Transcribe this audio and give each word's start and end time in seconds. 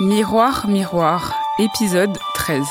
Miroir, 0.00 0.66
miroir, 0.66 1.32
épisode 1.60 2.18
13. 2.34 2.66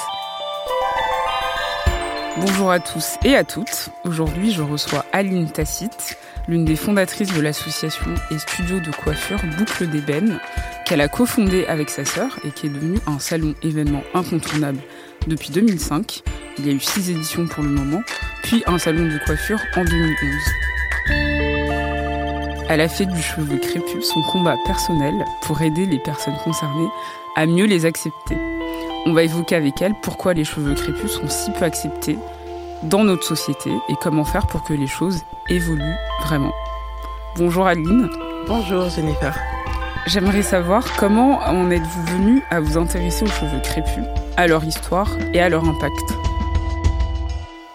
Bonjour 2.36 2.70
à 2.70 2.82
tous 2.82 3.16
et 3.24 3.38
à 3.38 3.46
toutes. 3.46 3.92
Aujourd'hui, 4.04 4.52
je 4.52 4.62
reçois 4.62 5.06
Aline 5.14 5.50
Tacite, 5.50 6.18
l'une 6.50 6.66
des 6.66 6.76
fondatrices 6.76 7.34
de 7.34 7.40
l'association 7.40 8.14
et 8.30 8.38
studio 8.38 8.82
de 8.82 8.92
coiffure 8.92 9.40
Boucle 9.58 9.88
d'Ébène, 9.88 10.42
qu'elle 10.86 11.00
a 11.00 11.08
cofondée 11.08 11.66
avec 11.68 11.90
sa 11.90 12.04
sœur 12.04 12.38
et 12.44 12.52
qui 12.52 12.66
est 12.66 12.70
devenue 12.70 13.00
un 13.08 13.20
salon 13.20 13.56
événement 13.64 14.04
incontournable 14.14 14.80
depuis 15.26 15.52
2005. 15.52 16.24
Il 16.58 16.68
y 16.68 16.72
a 16.72 16.74
eu 16.74 16.82
six 16.82 17.10
éditions 17.10 17.48
pour 17.48 17.64
le 17.64 17.70
moment, 17.70 18.02
puis 18.44 18.64
un 18.68 18.78
salon 18.78 19.08
de 19.08 19.18
coiffure 19.26 19.62
en 19.78 19.86
2011. 19.86 20.73
Elle 22.74 22.82
a 22.82 22.90
fait 22.90 23.06
du 23.06 23.22
cheveu 23.22 23.60
crépus 23.60 24.04
son 24.04 24.24
combat 24.32 24.58
personnel 24.66 25.14
pour 25.44 25.62
aider 25.62 25.86
les 25.86 26.00
personnes 26.00 26.40
concernées 26.44 26.90
à 27.36 27.46
mieux 27.46 27.66
les 27.66 27.86
accepter. 27.86 28.36
On 29.06 29.14
va 29.14 29.22
évoquer 29.22 29.58
avec 29.58 29.80
elle 29.80 29.94
pourquoi 30.02 30.34
les 30.34 30.44
cheveux 30.44 30.74
crépus 30.74 31.12
sont 31.12 31.30
si 31.30 31.52
peu 31.52 31.66
acceptés 31.66 32.18
dans 32.82 33.04
notre 33.04 33.26
société 33.26 33.70
et 33.90 33.94
comment 34.02 34.26
faire 34.26 34.48
pour 34.48 34.64
que 34.64 34.74
les 34.74 34.88
choses 34.88 35.22
évoluent 35.50 36.00
vraiment. 36.24 36.52
Bonjour 37.36 37.68
Aline. 37.68 38.10
Bonjour 38.48 38.90
Jennifer. 38.90 39.38
J'aimerais 40.08 40.42
savoir 40.42 40.84
comment 40.98 41.42
en 41.42 41.70
êtes-vous 41.70 42.18
venu 42.18 42.42
à 42.50 42.60
vous 42.60 42.80
intéresser 42.80 43.24
aux 43.24 43.28
cheveux 43.28 43.62
crépus, 43.62 44.04
à 44.36 44.48
leur 44.48 44.64
histoire 44.64 45.16
et 45.32 45.42
à 45.42 45.48
leur 45.48 45.64
impact? 45.64 46.16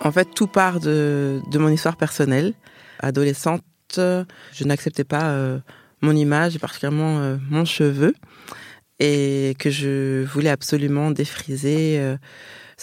En 0.03 0.11
fait, 0.11 0.35
tout 0.35 0.49
part 0.49 0.81
de, 0.81 1.41
de 1.47 1.59
mon 1.61 1.69
histoire 1.69 1.95
personnelle. 1.95 2.53
Adolescente, 3.01 3.63
je 3.97 4.65
n'acceptais 4.65 5.05
pas 5.05 5.31
euh, 5.31 5.59
mon 6.01 6.13
image 6.13 6.57
et 6.57 6.59
particulièrement 6.59 7.19
euh, 7.19 7.37
mon 7.51 7.65
cheveu 7.65 8.15
et 9.01 9.55
que 9.59 9.71
je 9.71 10.25
voulais 10.25 10.51
absolument 10.51 11.11
défriser. 11.11 11.99
Euh, 11.99 12.17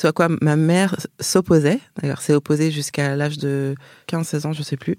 à 0.04 0.12
quoi 0.12 0.28
ma 0.42 0.56
mère 0.56 0.96
s'opposait. 1.20 1.80
D'ailleurs, 2.02 2.22
s'est 2.22 2.34
opposée 2.34 2.70
jusqu'à 2.72 3.16
l'âge 3.16 3.38
de 3.38 3.76
15-16 4.10 4.48
ans, 4.48 4.54
je 4.54 4.62
sais 4.62 4.78
plus, 4.78 4.98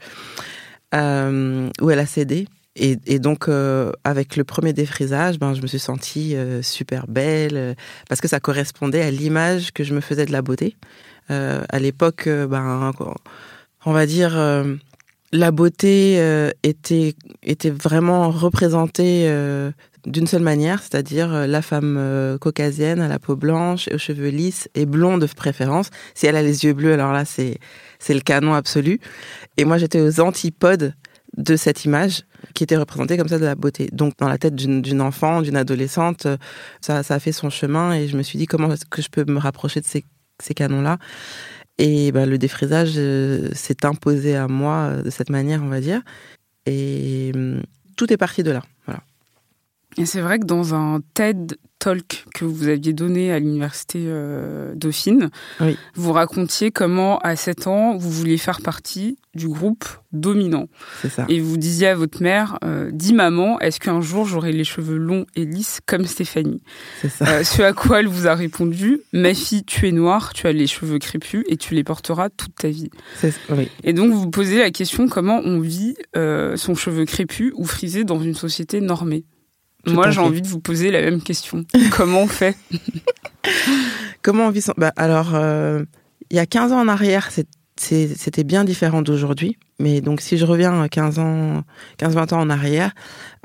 euh, 0.95 1.69
où 1.81 1.91
elle 1.91 1.99
a 1.99 2.07
cédé. 2.07 2.47
Et, 2.79 3.19
donc, 3.19 3.49
euh, 3.49 3.91
avec 4.05 4.37
le 4.37 4.45
premier 4.45 4.75
défrisage, 4.75 5.39
ben, 5.39 5.55
je 5.55 5.63
me 5.63 5.67
suis 5.67 5.79
sentie 5.79 6.37
euh, 6.37 6.61
super 6.61 7.07
belle 7.07 7.57
euh, 7.57 7.75
parce 8.07 8.21
que 8.21 8.29
ça 8.29 8.39
correspondait 8.39 9.01
à 9.01 9.11
l'image 9.11 9.73
que 9.73 9.83
je 9.83 9.95
me 9.95 10.03
faisais 10.03 10.27
de 10.27 10.33
la 10.33 10.43
beauté. 10.43 10.77
Euh, 11.31 11.65
à 11.71 11.79
l'époque, 11.79 12.27
euh, 12.27 12.47
ben, 12.47 12.93
on 13.87 13.93
va 13.93 14.05
dire, 14.05 14.37
euh, 14.37 14.77
la 15.37 15.51
beauté 15.51 16.17
euh, 16.19 16.51
était, 16.63 17.15
était 17.43 17.71
vraiment 17.71 18.31
représentée 18.31 19.27
euh, 19.29 19.71
d'une 20.07 20.27
seule 20.27 20.43
manière, 20.43 20.83
c'est-à-dire 20.83 21.33
euh, 21.33 21.47
la 21.47 21.63
femme 21.63 22.39
caucasienne 22.41 23.01
à 23.01 23.09
la 23.09 23.19
peau 23.19 23.37
blanche 23.37 23.89
aux 23.93 23.99
cheveux 23.99 24.29
lisses 24.29 24.69
et 24.75 24.87
blonde 24.87 25.21
de 25.21 25.27
préférence. 25.27 25.91
Si 26.15 26.27
elle 26.27 26.37
a 26.37 26.43
les 26.43 26.65
yeux 26.65 26.73
bleus, 26.73 26.93
alors 26.93 27.13
là, 27.13 27.25
c'est, 27.25 27.59
le 28.09 28.21
canon 28.21 28.55
absolu. 28.55 29.01
Et 29.57 29.65
moi, 29.65 29.79
j'étais 29.79 30.01
aux 30.01 30.21
antipodes 30.21 30.95
de 31.37 31.57
cette 31.57 31.85
image 31.85 32.23
qui 32.55 32.65
était 32.65 32.77
représentée 32.77 33.19
comme 33.19 33.29
ça 33.29 33.39
de 33.39 33.45
la 33.45 33.55
beauté. 33.55 33.91
Donc, 33.93 34.15
dans 34.19 34.29
la 34.29 34.39
tête 34.39 34.55
d'une, 34.55 34.81
d'une 34.81 35.03
enfant, 35.03 35.43
d'une 35.43 35.57
adolescente, 35.57 36.27
ça, 36.81 37.03
ça 37.03 37.15
a 37.15 37.19
fait 37.19 37.33
son 37.33 37.51
chemin 37.51 37.93
et 37.93 38.09
je 38.09 38.17
me 38.17 38.23
suis 38.23 38.39
dit 38.39 38.47
comment 38.47 38.73
est-ce 38.73 38.87
que 38.87 39.03
je 39.03 39.09
peux 39.11 39.25
me 39.31 39.39
rapprocher 39.39 39.81
de 39.81 39.87
ces, 39.87 40.07
ces 40.43 40.55
canons-là? 40.55 40.99
Et 41.79 42.13
ben, 42.13 42.29
le 42.29 42.39
défrisage 42.39 42.95
euh, 42.97 43.51
s'est 43.53 43.85
imposé 43.85 44.35
à 44.35 44.49
moi 44.49 44.91
euh, 44.91 45.03
de 45.03 45.11
cette 45.11 45.31
manière, 45.31 45.63
on 45.63 45.69
va 45.69 45.81
dire. 45.81 46.03
Et 46.67 47.33
hum, 47.35 47.63
tout 47.97 48.13
est 48.13 48.17
parti 48.17 48.43
de 48.43 48.51
là. 48.51 48.63
Et 49.99 50.07
c'est 50.07 50.21
vrai 50.21 50.39
que 50.39 50.45
dans 50.45 50.75
un 50.75 51.01
TED 51.15 51.57
Talk 51.79 52.25
que 52.35 52.45
vous 52.45 52.69
aviez 52.69 52.93
donné 52.93 53.33
à 53.33 53.39
l'université 53.39 53.99
euh, 54.07 54.75
Dauphine, 54.75 55.31
Oui. 55.61 55.77
vous 55.95 56.13
racontiez 56.13 56.71
comment 56.71 57.19
à 57.19 57.37
7 57.37 57.67
ans 57.67 57.97
vous 57.97 58.11
vouliez 58.11 58.39
faire 58.39 58.61
partie 58.61 59.19
du 59.35 59.47
groupe 59.49 59.85
dominant. 60.13 60.67
Ça. 61.09 61.27
Et 61.29 61.39
vous 61.41 61.57
disiez 61.59 61.89
à 61.89 61.95
votre 61.95 62.23
mère, 62.23 62.59
euh, 62.65 62.91
dis 62.93 63.13
maman, 63.13 63.61
est-ce 63.61 63.79
qu'un 63.79 64.01
jour 64.01 64.27
j'aurai 64.27 64.53
les 64.53 64.65
cheveux 64.65 64.97
longs 64.97 65.27
et 65.37 65.45
lisses 65.45 65.81
comme 65.87 66.07
Stéphanie 66.07 66.63
C'est 67.01 67.11
ça. 67.11 67.29
Euh, 67.29 67.45
Ce 67.45 67.61
à 67.63 67.73
quoi 67.75 68.01
elle 68.01 68.09
vous 68.09 68.27
a 68.27 68.35
répondu, 68.35 69.01
ma 69.13 69.35
fille, 69.35 69.65
tu 69.65 69.87
es 69.87 69.93
noire, 69.93 70.33
tu 70.33 70.47
as 70.47 70.53
les 70.53 70.67
cheveux 70.67 70.99
crépus 70.99 71.45
et 71.49 71.57
tu 71.59 71.75
les 71.75 71.85
porteras 71.85 72.31
toute 72.31 72.55
ta 72.55 72.69
vie. 72.69 72.91
Oui. 73.51 73.69
Et 73.85 73.93
donc 73.93 74.11
vous 74.13 74.21
vous 74.23 74.31
posez 74.31 74.59
la 74.59 74.71
question 74.71 75.09
comment 75.09 75.41
on 75.45 75.61
vit 75.61 75.95
euh, 76.17 76.57
son 76.57 76.75
cheveu 76.75 77.05
crépus 77.05 77.53
ou 77.57 77.65
frisé 77.65 78.05
dans 78.05 78.21
une 78.21 78.35
société 78.35 78.81
normée? 78.81 79.25
Moi 79.87 80.11
j'ai 80.11 80.21
envie 80.21 80.43
de 80.43 80.49
vous 80.49 80.61
poser 80.61 80.91
la 80.91 81.01
même 81.03 81.23
question. 81.23 81.65
comment 81.91 82.23
on 82.23 82.29
fait? 82.29 82.57
Comment 84.27 84.47
on 84.47 84.51
vit 84.51 84.61
son... 84.61 84.73
bah, 84.77 84.93
Alors, 84.97 85.37
euh, 85.37 85.85
il 86.31 86.37
y 86.37 86.41
a 86.41 86.47
15 86.47 86.73
ans 86.73 86.81
en 86.81 86.89
arrière, 86.89 87.31
c'était 87.77 88.43
bien 88.43 88.65
différent 88.65 89.01
d'aujourd'hui. 89.01 89.57
Mais 89.79 90.01
donc, 90.01 90.21
si 90.21 90.37
je 90.37 90.45
reviens 90.45 90.83
à 90.83 90.89
15 90.89 91.19
ans, 91.21 91.63
15-20 92.01 92.35
ans 92.35 92.41
en 92.41 92.51
arrière, 92.51 92.93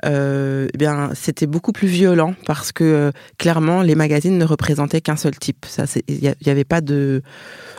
euh, 0.06 0.68
eh 0.74 0.78
bien, 0.80 1.12
c'était 1.13 1.46
beaucoup 1.46 1.72
plus 1.72 1.88
violent 1.88 2.34
parce 2.47 2.72
que 2.72 2.84
euh, 2.84 3.12
clairement, 3.38 3.84
les 3.84 3.94
magazines 3.94 4.40
ne 4.40 4.46
représentaient 4.46 5.01
qu'un 5.01 5.18
seul 5.18 5.38
type. 5.38 5.68
Ça, 5.68 5.84
il 6.07 6.19
n'y 6.19 6.51
avait 6.51 6.63
pas 6.63 6.81
de 6.81 7.22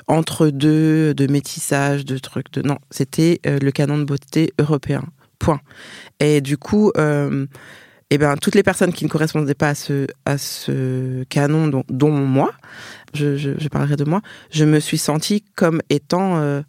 entre 0.06 0.48
deux, 0.48 1.12
de 1.12 1.26
métissage, 1.26 2.04
de 2.04 2.18
trucs. 2.18 2.52
De 2.52 2.62
non, 2.62 2.78
c'était 2.92 3.40
le 3.44 3.70
canon 3.72 3.98
de 3.98 4.04
beauté 4.04 4.52
européen. 4.60 5.02
Point. 5.40 5.60
Et 6.20 6.40
du 6.40 6.56
coup, 6.56 6.92
euh, 6.96 7.46
eh 8.14 8.18
ben, 8.18 8.36
toutes 8.36 8.54
les 8.54 8.62
personnes 8.62 8.92
qui 8.92 9.06
ne 9.06 9.08
correspondaient 9.08 9.54
pas 9.54 9.70
à 9.70 9.74
ce, 9.74 10.06
à 10.26 10.36
ce 10.36 11.24
canon, 11.30 11.82
dont, 11.88 12.10
moi, 12.10 12.52
je, 13.14 13.68
parlerai 13.68 13.96
de 13.96 14.04
moi, 14.04 14.20
je 14.50 14.66
me 14.66 14.80
suis 14.80 14.98
sentie 14.98 15.42
comme 15.54 15.80
étant 15.88 16.36
euh, 16.36 16.60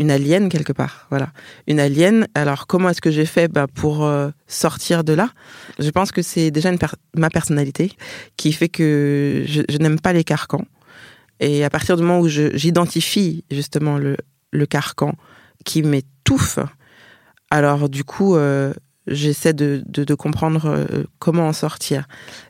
une 0.00 0.10
alien 0.10 0.48
quelque 0.48 0.72
part. 0.72 1.06
Voilà. 1.08 1.30
Une 1.68 1.78
alien. 1.78 2.26
Alors, 2.34 2.66
comment 2.66 2.88
est-ce 2.88 3.00
que 3.00 3.12
j'ai 3.12 3.26
fait 3.26 3.46
ben, 3.46 3.68
pour 3.68 4.04
euh, 4.04 4.30
sortir 4.48 5.04
de 5.04 5.12
là? 5.12 5.30
Je 5.78 5.90
pense 5.90 6.10
que 6.10 6.20
c'est 6.20 6.50
déjà 6.50 6.70
une 6.70 6.78
ma 7.16 7.30
personnalité 7.30 7.92
qui 8.36 8.52
fait 8.52 8.68
que 8.68 9.44
je, 9.46 9.78
n'aime 9.78 10.00
pas 10.00 10.12
les 10.12 10.24
carcans. 10.24 10.66
Et 11.38 11.62
à 11.62 11.70
partir 11.70 11.96
du 11.96 12.02
moment 12.02 12.18
où 12.18 12.26
j'identifie 12.26 13.44
justement 13.52 13.98
le, 13.98 14.16
le 14.50 14.66
carcan 14.66 15.14
qui 15.64 15.84
m'étouffe, 15.84 16.58
alors 17.50 17.88
du 17.88 18.02
coup, 18.02 18.34
euh, 18.34 18.72
j'essaie 19.10 19.52
de, 19.52 19.82
de, 19.86 20.04
de 20.04 20.14
comprendre 20.14 20.66
euh, 20.66 21.04
comment 21.18 21.48
en 21.48 21.52
sortir. 21.52 22.06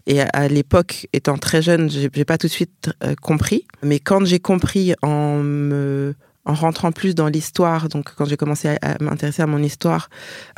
Et 0.07 0.21
à, 0.21 0.49
l'époque, 0.49 1.09
étant 1.13 1.39
très 1.39 1.63
jeune, 1.63 1.91
j'ai 1.91 2.09
j'ai 2.13 2.25
pas 2.25 2.39
tout 2.39 2.47
de 2.47 2.53
suite 2.53 2.91
euh, 3.03 3.15
compris. 3.21 3.67
Mais 3.83 3.99
quand 3.99 4.25
j'ai 4.25 4.39
compris 4.39 4.95
en 5.03 5.39
me 5.43 6.15
en 6.47 6.55
rentrant 6.55 6.91
plus 6.91 7.15
dans 7.15 7.29
l'histoire, 7.29 7.89
donc 7.89 8.15
quand 8.17 8.25
j'ai 8.25 8.37
commencé 8.39 8.69
à, 8.81 8.97
m'intéresser 9.01 9.43
à 9.43 9.47
mon 9.47 9.63
histoire, 9.63 10.09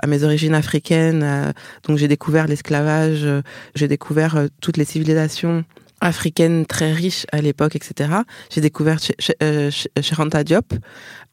à 0.01 0.07
mes 0.07 0.23
origines 0.23 0.55
africaines, 0.55 1.53
donc 1.87 1.99
j'ai 1.99 2.09
découvert 2.09 2.47
l'esclavage, 2.47 3.25
euh, 3.25 3.43
j'ai 3.75 3.89
découvert 3.89 4.47
toutes 4.61 4.77
les 4.77 4.85
civilisations 4.85 5.65
africaines 6.01 6.67
très 6.67 6.93
riches 6.93 7.27
à 7.33 7.41
l'époque, 7.41 7.77
etc. 7.77 8.11
J'ai 8.51 8.61
découvert 8.61 8.99
Che- 8.99 9.13
Cheikh 10.01 10.19
Anta 10.19 10.45
Diop, 10.45 10.75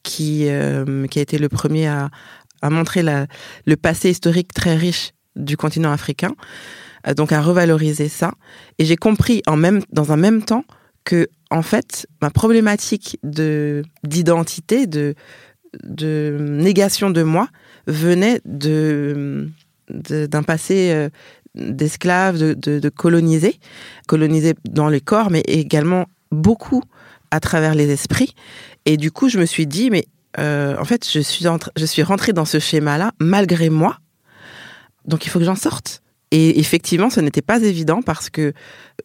qui, 0.04 0.46
euh, 0.48 1.08
qui 1.08 1.20
a 1.20 1.22
été 1.22 1.38
le 1.38 1.50
premier 1.50 1.88
à, 1.88 2.10
à 2.62 2.70
montrer 2.70 3.04
le 3.04 3.76
passé 3.76 4.10
historique 4.10 4.54
très 4.54 4.76
riche 4.76 5.12
du 5.36 5.58
continent 5.58 5.92
africain, 5.92 6.36
euh, 7.08 7.14
donc 7.14 7.32
à 7.32 7.42
revaloriser 7.42 8.10
ça. 8.10 8.34
Et 8.78 8.86
j'ai 8.86 8.98
compris 8.98 9.42
en 9.48 9.56
même, 9.56 9.82
dans 9.92 10.12
un 10.12 10.18
même 10.18 10.44
temps 10.44 10.66
que, 11.06 11.28
en 11.50 11.62
fait, 11.62 12.08
ma 12.22 12.30
problématique 12.30 13.18
de 13.24 13.84
d'identité, 14.04 14.86
de, 14.86 15.16
de 15.84 16.38
négation 16.40 17.10
de 17.10 17.24
moi, 17.24 17.48
venait 17.88 18.42
de 18.46 19.50
d'un 19.90 20.44
passé 20.44 20.92
euh, 20.92 21.10
d'esclaves, 21.56 22.38
de, 22.38 22.54
de, 22.54 22.80
de 22.80 22.92
dans 24.70 24.88
les 24.90 25.02
corps, 25.02 25.32
mais 25.32 25.42
également 25.48 26.06
beaucoup 26.32 26.84
à 27.32 27.40
travers 27.40 27.74
les 27.74 27.90
esprits. 27.90 28.36
Et 28.86 28.98
du 28.98 29.12
coup, 29.12 29.30
je 29.30 29.40
me 29.40 29.46
suis 29.46 29.66
dit, 29.66 29.90
mais 29.90 30.06
en 30.38 30.86
fait, 30.86 31.10
je 31.12 31.20
suis, 31.20 31.46
je 31.76 31.86
suis 31.86 32.04
rentrée 32.04 32.34
dans 32.34 32.46
ce 32.46 32.60
schéma-là 32.60 33.12
malgré 33.20 33.70
moi. 33.70 33.98
Donc 35.06 35.26
il 35.26 35.30
faut 35.30 35.40
que 35.40 35.46
j'en 35.46 35.56
sorte. 35.56 36.02
Et 36.32 36.60
effectivement, 36.60 37.10
ce 37.10 37.20
n'était 37.22 37.42
pas 37.42 37.60
évident 37.62 38.02
parce 38.04 38.30
que 38.30 38.54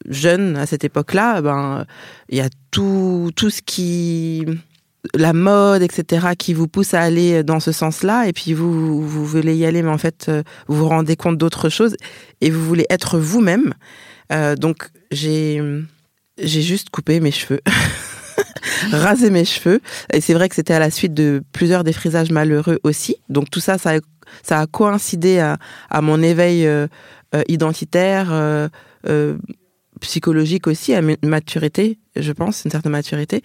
jeune 0.09 0.57
à 0.57 0.67
cette 0.67 0.85
époque-là, 0.85 1.41
ben 1.41 1.87
il 2.29 2.37
y 2.37 2.43
a 2.43 2.51
tout 2.71 3.31
tout 3.35 3.49
ce 3.49 3.63
qui 3.63 4.45
la 5.15 5.33
mode, 5.33 5.83
etc., 5.83 6.29
qui 6.39 6.55
vous 6.55 6.69
pousse 6.69 6.95
à 6.95 7.03
aller 7.03 7.43
dans 7.43 7.61
ce 7.61 7.73
sens-là, 7.73 8.27
et 8.27 8.33
puis 8.33 8.55
vous, 8.55 9.07
vous 9.07 9.25
voulez 9.27 9.55
y 9.55 9.67
aller, 9.67 9.83
mais 9.83 9.91
en 9.91 9.99
fait, 9.99 10.27
euh, 10.29 10.43
vous 10.67 10.79
vous 10.79 10.89
rendez 10.89 11.17
compte 11.17 11.37
d'autres 11.37 11.69
choses, 11.69 11.97
et 12.41 12.51
vous 12.51 12.65
voulez 12.65 12.87
être 12.89 13.19
vous-même. 13.19 13.75
Euh, 14.33 14.57
donc, 14.57 14.89
j'ai, 15.11 15.61
j'ai 16.39 16.63
juste 16.63 16.91
coupé 16.91 17.21
mes 17.21 17.31
cheveux, 17.33 17.61
rasé 18.91 19.31
mes 19.31 19.45
cheveux, 19.45 19.81
et 20.13 20.21
c'est 20.21 20.35
vrai 20.35 20.49
que 20.49 20.55
c'était 20.55 20.75
à 20.75 20.79
la 20.79 20.91
suite 20.91 21.15
de 21.15 21.43
plusieurs 21.53 21.85
défrisages 21.85 22.31
malheureux 22.31 22.79
aussi. 22.83 23.17
Donc, 23.29 23.51
tout 23.51 23.61
ça, 23.61 23.79
ça 23.79 23.99
a, 24.51 24.67
coïncidé 24.67 25.39
à, 25.39 26.01
mon 26.03 26.23
éveil 26.23 26.67
euh, 26.67 26.87
identitaire, 27.49 28.33
psychologique 30.01 30.67
aussi, 30.67 30.95
à 30.95 31.01
maturité, 31.23 31.99
je 32.17 32.33
pense, 32.33 32.65
une 32.65 32.71
certaine 32.71 32.93
maturité. 32.93 33.43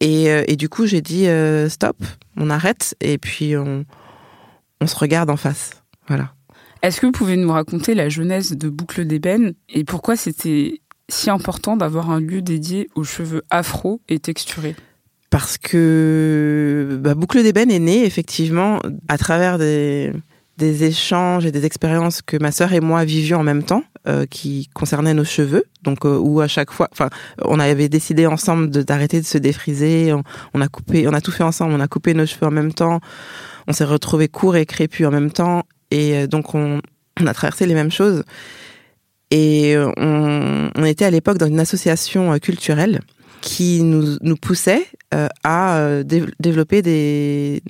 Et, 0.00 0.30
euh, 0.30 0.44
du 0.56 0.68
coup, 0.68 0.86
j'ai 0.86 1.00
dit 1.00 1.26
euh, 1.26 1.68
stop, 1.68 1.96
on 2.36 2.50
arrête 2.50 2.94
et 3.00 3.18
puis 3.18 3.56
on, 3.56 3.84
on 4.80 4.86
se 4.86 4.96
regarde 4.96 5.30
en 5.30 5.36
face. 5.36 5.82
Voilà. 6.08 6.32
Est-ce 6.82 7.00
que 7.00 7.06
vous 7.06 7.12
pouvez 7.12 7.36
nous 7.36 7.50
raconter 7.50 7.94
la 7.94 8.08
jeunesse 8.08 8.52
de 8.52 8.68
Boucle 8.68 9.06
d'ébène 9.06 9.54
et 9.68 9.84
pourquoi 9.84 10.16
c'était 10.16 10.80
si 11.08 11.30
important 11.30 11.76
d'avoir 11.76 12.10
un 12.10 12.20
lieu 12.20 12.42
dédié 12.42 12.88
aux 12.94 13.04
cheveux 13.04 13.42
afro 13.50 14.00
et 14.08 14.18
texturés 14.18 14.74
Parce 15.30 15.58
que 15.58 16.98
bah, 17.00 17.14
Boucle 17.14 17.42
d'ébène 17.42 17.70
est 17.70 17.78
née 17.78 18.04
effectivement 18.04 18.80
à 19.08 19.18
travers 19.18 19.58
des, 19.58 20.12
échanges 20.60 21.46
et 21.46 21.52
des 21.52 21.64
expériences 21.64 22.22
que 22.22 22.36
ma 22.38 22.50
sœur 22.50 22.72
et 22.72 22.80
moi 22.80 23.04
vivions 23.04 23.38
en 23.38 23.44
même 23.44 23.62
temps, 23.62 23.84
euh, 24.08 24.26
qui 24.26 24.68
concernaient 24.74 25.14
nos 25.14 25.24
cheveux. 25.24 25.64
Donc 25.82 26.04
euh, 26.04 26.18
où 26.18 26.40
à 26.40 26.48
chaque 26.48 26.72
fois, 26.72 26.88
enfin, 26.90 27.08
on 27.42 27.60
avait 27.60 27.88
décidé 27.88 28.26
ensemble 28.26 28.70
d'arrêter 28.70 29.20
de, 29.20 29.26
se 29.26 29.38
défriser. 29.38 30.12
On, 30.54 30.60
a 30.60 30.68
coupé, 30.68 31.06
on 31.06 31.12
a 31.12 31.20
tout 31.20 31.32
fait 31.32 31.44
ensemble. 31.44 31.72
On 31.74 31.80
a 31.80 31.88
coupé 31.88 32.14
nos 32.14 32.26
cheveux 32.26 32.46
en 32.46 32.50
même 32.50 32.72
temps. 32.72 33.00
On 33.68 33.72
s'est 33.72 33.84
retrouvés 33.84 34.28
courts 34.28 34.56
et 34.56 34.66
crépus 34.66 35.06
en 35.06 35.10
même 35.10 35.30
temps. 35.30 35.64
Et 35.90 36.16
euh, 36.16 36.26
donc 36.26 36.54
on, 36.54 36.80
on 37.20 37.26
a 37.26 37.34
traversé 37.34 37.66
les 37.66 37.74
mêmes 37.74 37.92
choses. 37.92 38.24
Et 39.30 39.74
on, 39.96 40.70
on 40.74 40.84
était 40.84 41.04
à 41.04 41.10
l'époque 41.10 41.38
dans 41.38 41.46
une 41.46 41.60
association 41.60 42.38
culturelle 42.38 43.00
qui 43.40 43.82
nous, 43.82 44.36
poussait 44.36 44.86
à 45.44 46.02
développer 46.04 46.82
des, 46.82 47.62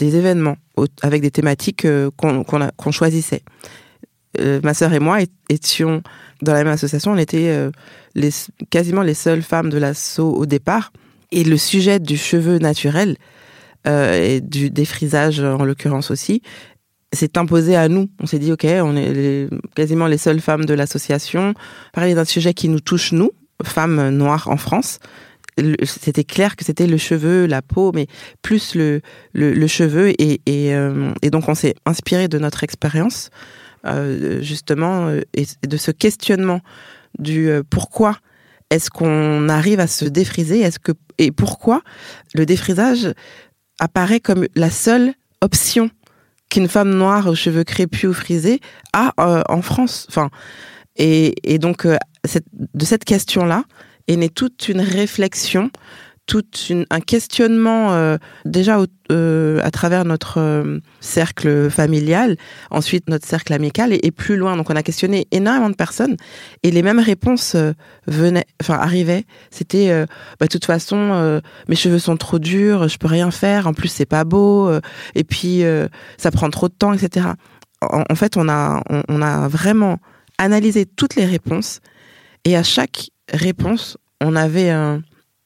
événements 0.00 0.56
avec 1.02 1.22
des 1.22 1.30
thématiques 1.30 1.84
euh, 1.84 2.10
qu'on 2.16 2.90
choisissait. 2.90 3.42
Euh, 4.38 4.60
ma 4.62 4.74
sœur 4.74 4.92
et 4.92 4.98
moi 4.98 5.18
étions 5.48 6.02
dans 6.42 6.52
la 6.52 6.64
même 6.64 6.72
association, 6.72 7.12
on 7.12 7.16
était 7.16 7.48
euh, 7.48 7.70
quasiment 8.68 9.02
les 9.02 9.14
seules 9.14 9.42
femmes 9.42 9.70
de 9.70 9.78
l'assaut 9.78 10.34
au 10.34 10.44
départ. 10.44 10.92
Et 11.32 11.44
le 11.44 11.56
sujet 11.56 11.98
du 11.98 12.16
cheveu 12.16 12.58
naturel 12.58 13.16
et 13.88 14.40
du 14.40 14.68
défrisage 14.68 15.38
en 15.38 15.64
l'occurrence 15.64 16.10
aussi 16.10 16.42
s'est 17.12 17.38
imposé 17.38 17.76
à 17.76 17.88
nous. 17.88 18.08
On 18.20 18.26
s'est 18.26 18.38
dit 18.38 18.52
ok, 18.52 18.64
on 18.64 18.96
est 18.96 19.48
quasiment 19.74 20.06
les 20.06 20.18
seules 20.18 20.40
femmes 20.40 20.64
de 20.64 20.74
l'association. 20.74 21.54
Parler 21.92 22.14
d'un 22.14 22.24
sujet 22.24 22.54
qui 22.54 22.68
nous 22.68 22.80
touche 22.80 23.12
nous, 23.12 23.30
femmes 23.64 24.10
noires 24.10 24.48
en 24.48 24.56
France 24.56 24.98
c'était 25.84 26.24
clair 26.24 26.56
que 26.56 26.64
c'était 26.64 26.86
le 26.86 26.98
cheveu, 26.98 27.46
la 27.46 27.62
peau, 27.62 27.92
mais 27.94 28.06
plus 28.42 28.74
le, 28.74 29.00
le, 29.32 29.66
cheveu. 29.66 30.10
Et, 30.20 30.40
et, 30.46 30.74
euh, 30.74 31.12
et, 31.22 31.30
donc, 31.30 31.48
on 31.48 31.54
s'est 31.54 31.74
inspiré 31.86 32.28
de 32.28 32.38
notre 32.38 32.62
expérience, 32.62 33.30
euh, 33.86 34.42
justement, 34.42 35.08
euh, 35.08 35.22
et 35.34 35.46
de 35.66 35.76
ce 35.76 35.90
questionnement 35.90 36.60
du 37.18 37.48
pourquoi 37.70 38.18
est-ce 38.68 38.90
qu'on 38.90 39.48
arrive 39.48 39.80
à 39.80 39.86
se 39.86 40.04
défriser? 40.04 40.60
Est-ce 40.60 40.78
que, 40.78 40.92
Et 41.16 41.32
pourquoi 41.32 41.82
le 42.34 42.44
défrisage 42.44 43.14
apparaît 43.78 44.20
comme 44.20 44.46
la 44.54 44.70
seule 44.70 45.14
option 45.40 45.90
qu'une 46.50 46.68
femme 46.68 46.90
noire 46.90 47.26
aux 47.26 47.34
cheveux 47.34 47.64
crépus 47.64 48.10
ou 48.10 48.12
frisés 48.12 48.60
a 48.92 49.12
en 49.50 49.62
France. 49.62 50.06
Enfin, 50.08 50.30
et, 50.96 51.58
donc, 51.58 51.86
cette, 52.24 52.46
de 52.52 52.84
cette 52.84 53.04
question-là, 53.04 53.64
est 54.08 54.16
née 54.16 54.28
toute 54.28 54.68
une 54.68 54.80
réflexion, 54.80 55.70
tout 56.26 56.44
un 56.90 57.00
questionnement 57.00 57.92
euh, 57.92 58.16
déjà 58.44 58.78
euh, 59.12 59.60
à 59.62 59.70
travers 59.70 60.04
notre 60.04 60.40
euh, 60.40 60.80
cercle 61.00 61.70
familial, 61.70 62.36
ensuite 62.70 63.08
notre 63.08 63.26
cercle 63.26 63.52
amical 63.52 63.92
et, 63.92 64.10
plus 64.10 64.36
loin. 64.36 64.56
Donc 64.56 64.68
on 64.68 64.76
a 64.76 64.82
questionné 64.82 65.28
énormément 65.30 65.70
de 65.70 65.76
personnes 65.76 66.16
et 66.64 66.70
les 66.72 66.82
mêmes 66.82 66.98
réponses 66.98 67.56
venaient, 68.06 68.46
enfin 68.60 68.74
arrivaient. 68.74 69.24
C'était, 69.50 70.04
bah, 70.40 70.46
de 70.46 70.50
toute 70.50 70.64
façon, 70.64 71.40
mes 71.68 71.76
cheveux 71.76 71.98
sont 71.98 72.16
trop 72.16 72.38
durs, 72.38 72.88
je 72.88 72.98
peux 72.98 73.06
rien 73.06 73.30
faire. 73.30 73.66
En 73.66 73.74
plus 73.74 73.88
c'est 73.88 74.06
pas 74.06 74.24
beau 74.24 74.70
et 75.14 75.24
puis 75.24 75.62
ça 76.16 76.30
prend 76.30 76.50
trop 76.50 76.68
de 76.68 76.74
temps, 76.74 76.92
etc. 76.92 77.26
En, 77.82 78.14
fait, 78.14 78.36
on 78.36 78.48
a 78.48 78.82
on 79.08 79.22
a 79.22 79.48
vraiment 79.48 79.98
analysé 80.38 80.86
toutes 80.86 81.14
les 81.14 81.26
réponses 81.26 81.80
et 82.44 82.56
à 82.56 82.62
chaque 82.62 83.10
réponse, 83.32 83.98
on 84.20 84.34
avait 84.34 84.72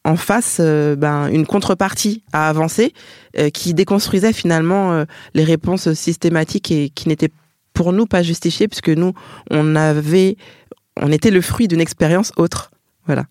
en 0.04 0.16
face 0.16 0.58
euh, 0.60 0.96
ben, 0.96 1.28
une 1.28 1.46
contrepartie 1.46 2.22
à 2.32 2.48
avancer 2.48 2.92
euh, 3.38 3.50
qui 3.50 3.74
déconstruisait 3.74 4.32
finalement 4.32 4.92
euh, 4.92 5.04
les 5.34 5.44
réponses 5.44 5.92
systématiques 5.92 6.70
et 6.70 6.90
qui 6.90 7.08
n'étaient 7.08 7.30
pour 7.74 7.92
nous 7.92 8.06
pas 8.06 8.22
justifiées 8.22 8.68
puisque 8.68 8.88
nous, 8.88 9.12
on 9.50 9.76
avait, 9.76 10.36
on 10.96 11.12
était 11.12 11.30
le 11.30 11.40
fruit 11.40 11.68
d'une 11.68 11.80
expérience 11.80 12.32
autre. 12.36 12.70
Voilà. 13.06 13.26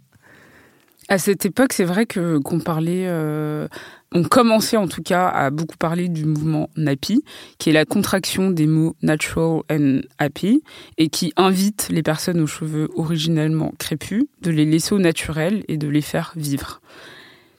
À 1.12 1.18
cette 1.18 1.44
époque, 1.44 1.74
c'est 1.74 1.86
vrai 1.86 2.06
qu'on 2.06 2.60
parlait, 2.60 3.06
euh, 3.08 3.68
on 4.12 4.22
commençait 4.24 4.78
en 4.78 4.88
tout 4.88 5.02
cas 5.02 5.28
à 5.28 5.50
beaucoup 5.50 5.76
parler 5.76 6.08
du 6.08 6.24
mouvement 6.24 6.70
NAPI, 6.78 7.24
qui 7.58 7.72
est 7.72 7.74
la 7.74 7.84
contraction 7.84 8.52
des 8.52 8.68
mots 8.68 8.96
natural 9.02 9.62
and 9.72 10.02
happy, 10.20 10.62
et 11.00 11.10
qui 11.10 11.34
invite 11.36 11.88
les 11.90 12.04
personnes 12.04 12.40
aux 12.40 12.48
cheveux 12.48 12.90
originellement 12.96 13.74
crépus 13.80 14.26
de 14.44 14.52
les 14.52 14.66
laisser 14.66 14.94
au 14.94 15.00
naturel 15.00 15.64
et 15.68 15.78
de 15.78 15.88
les 15.88 16.02
faire 16.04 16.32
vivre. 16.36 16.80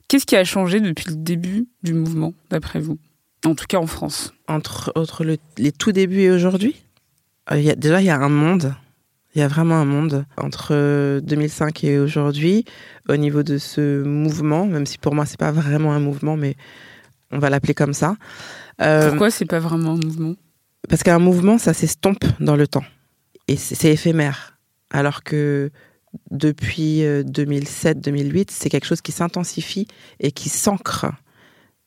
Qu'est-ce 0.07 0.27
qui 0.27 0.37
a 0.37 0.45
changé 0.45 0.79
depuis 0.81 1.07
le 1.09 1.17
début 1.17 1.67
du 1.83 1.93
mouvement, 1.93 2.35
d'après 2.51 2.79
vous? 2.79 2.99
En 3.45 3.57
tout 3.57 3.67
cas 3.69 3.79
en 3.79 3.89
France. 3.89 4.33
Entre, 4.47 4.93
entre 4.95 5.25
les 5.25 5.73
tout 5.73 5.91
débuts 5.91 6.21
et 6.21 6.31
aujourd'hui? 6.31 6.77
Euh, 7.51 7.75
Déjà, 7.77 8.01
il 8.01 8.07
y 8.07 8.11
a 8.11 8.19
un 8.19 8.29
monde 8.29 8.77
il 9.35 9.41
y 9.41 9.43
a 9.43 9.49
vraiment 9.49 9.77
un 9.77 9.85
monde 9.85 10.25
entre 10.37 11.21
2005 11.21 11.85
et 11.85 11.99
aujourd'hui 11.99 12.65
au 13.09 13.17
niveau 13.17 13.43
de 13.43 13.59
ce 13.59 14.03
mouvement, 14.03 14.67
même 14.67 14.87
si 14.87 14.99
pour 14.99 15.15
moi 15.15 15.27
c'est 15.27 15.39
pas 15.39 15.53
vraiment 15.53 15.93
un 15.93 16.01
mouvement, 16.01 16.37
mais 16.37 16.57
on 17.31 17.39
va 17.39 17.51
l'appeler 17.51 17.75
comme 17.75 17.95
ça. 17.95 18.17
Euh, 18.83 19.11
Pourquoi 19.11 19.31
c'est 19.31 19.45
pas 19.45 19.61
vraiment 19.61 19.93
un 19.93 20.05
mouvement? 20.05 20.35
Parce 20.89 21.03
qu'un 21.03 21.19
mouvement, 21.19 21.59
ça 21.59 21.75
s'estompe 21.75 22.25
dans 22.41 22.57
le 22.57 22.67
temps. 22.67 22.85
Et 23.47 23.57
c'est 23.57 23.93
éphémère, 23.93 24.59
alors 24.91 25.23
que 25.23 25.71
depuis 26.31 27.03
2007-2008, 27.03 28.41
euh, 28.41 28.45
c'est 28.49 28.69
quelque 28.69 28.87
chose 28.87 29.01
qui 29.01 29.13
s'intensifie 29.13 29.87
et 30.19 30.33
qui 30.33 30.49
s'ancre. 30.49 31.07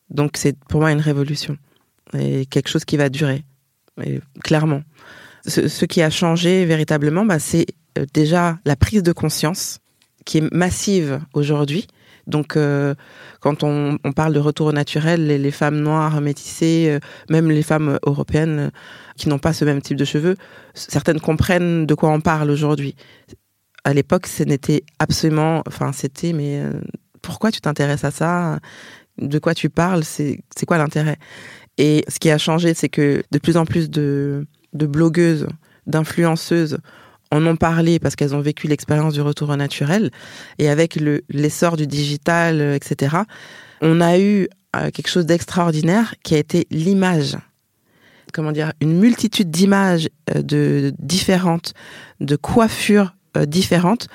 Donc 0.09 0.37
c'est 0.37 0.57
pour 0.65 0.81
moi 0.81 0.91
une 0.91 1.01
révolution 1.01 1.57
et 2.17 2.45
quelque 2.45 2.69
chose 2.69 2.85
qui 2.85 2.97
va 2.97 3.09
durer, 3.09 3.43
et 4.01 4.19
clairement 4.43 4.83
ce, 5.45 5.85
qui 5.85 6.01
a 6.01 6.09
changé 6.09 6.65
véritablement, 6.65 7.25
bah, 7.25 7.39
c'est 7.39 7.65
euh, 7.97 8.05
déjà 8.13 8.59
la 8.65 8.75
prise 8.75 9.03
de 9.03 9.11
conscience 9.11 9.79
qui 10.25 10.37
est 10.37 10.53
massive 10.53 11.19
aujourd'hui. 11.33 11.87
Donc, 12.25 12.55
euh, 12.55 12.95
quand 13.41 13.63
on, 13.63 13.97
parle 14.15 14.33
de 14.33 14.39
retour 14.39 14.67
au 14.67 14.71
naturel, 14.71 15.27
les, 15.27 15.51
femmes 15.51 15.81
noires, 15.81 16.21
métissées, 16.21 16.87
euh, 16.89 16.99
même 17.29 17.51
les 17.51 17.63
femmes 17.63 17.99
européennes 18.05 18.71
qui 19.17 19.27
n'ont 19.27 19.39
pas 19.39 19.51
ce 19.51 19.65
même 19.65 19.81
type 19.81 19.97
de 19.97 20.05
cheveux, 20.05 20.37
certaines 20.73 21.19
comprennent 21.19 21.85
de 21.85 21.93
quoi 21.93 22.09
on 22.09 22.21
parle 22.21 22.49
aujourd'hui. 22.49 22.95
À 23.83 23.93
l'époque, 23.93 24.27
ce 24.27 24.43
n'était 24.43 24.83
absolument, 24.99 25.61
enfin, 25.67 25.91
c'était, 25.91 26.31
mais 26.31 26.61
pourquoi 27.21 27.51
tu 27.51 27.59
t'intéresses 27.59 28.05
à 28.05 28.11
ça? 28.11 28.59
De 29.17 29.39
quoi 29.39 29.53
tu 29.53 29.69
parles? 29.69 30.05
C'est 30.05 30.39
quoi 30.65 30.77
l'intérêt? 30.77 31.17
Et 31.77 32.05
ce 32.07 32.19
qui 32.19 32.31
a 32.31 32.37
changé, 32.37 32.73
c'est 32.73 32.87
que 32.87 33.23
de 33.29 33.39
plus 33.39 33.57
en 33.57 33.65
plus 33.65 33.89
de 33.89 34.47
de 34.73 34.85
blogueuses, 34.85 35.47
d'influenceuses 35.87 36.77
en 37.33 37.45
ont 37.47 37.55
parlé 37.55 37.99
parce 37.99 38.15
qu'elles 38.15 38.35
ont 38.35 38.41
vécu 38.41 38.67
l'expérience 38.67 39.13
du 39.13 39.21
retour 39.21 39.49
au 39.49 39.55
naturel. 39.55 40.11
Et 40.59 40.69
avec 40.69 40.99
l'essor 41.29 41.77
du 41.77 41.87
digital, 41.87 42.61
euh, 42.61 42.75
etc., 42.75 43.17
on 43.81 44.01
a 44.01 44.19
eu 44.19 44.47
euh, 44.75 44.91
quelque 44.91 45.09
chose 45.09 45.25
d'extraordinaire 45.25 46.15
qui 46.23 46.35
a 46.35 46.37
été 46.37 46.67
l'image. 46.69 47.37
Comment 48.33 48.51
dire 48.51 48.73
Une 48.81 48.99
multitude 48.99 49.49
d'images 49.49 50.09
euh, 50.35 50.41
de, 50.41 50.93
différentes, 50.99 51.73
de 52.19 52.35
coiffures 52.35 53.15
différentes 53.47 54.09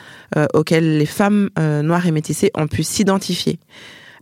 auxquelles 0.54 0.96
les 0.96 1.04
femmes 1.04 1.50
noires 1.56 2.06
et 2.06 2.12
métissées 2.12 2.52
ont 2.54 2.68
pu 2.68 2.84
s'identifier. 2.84 3.58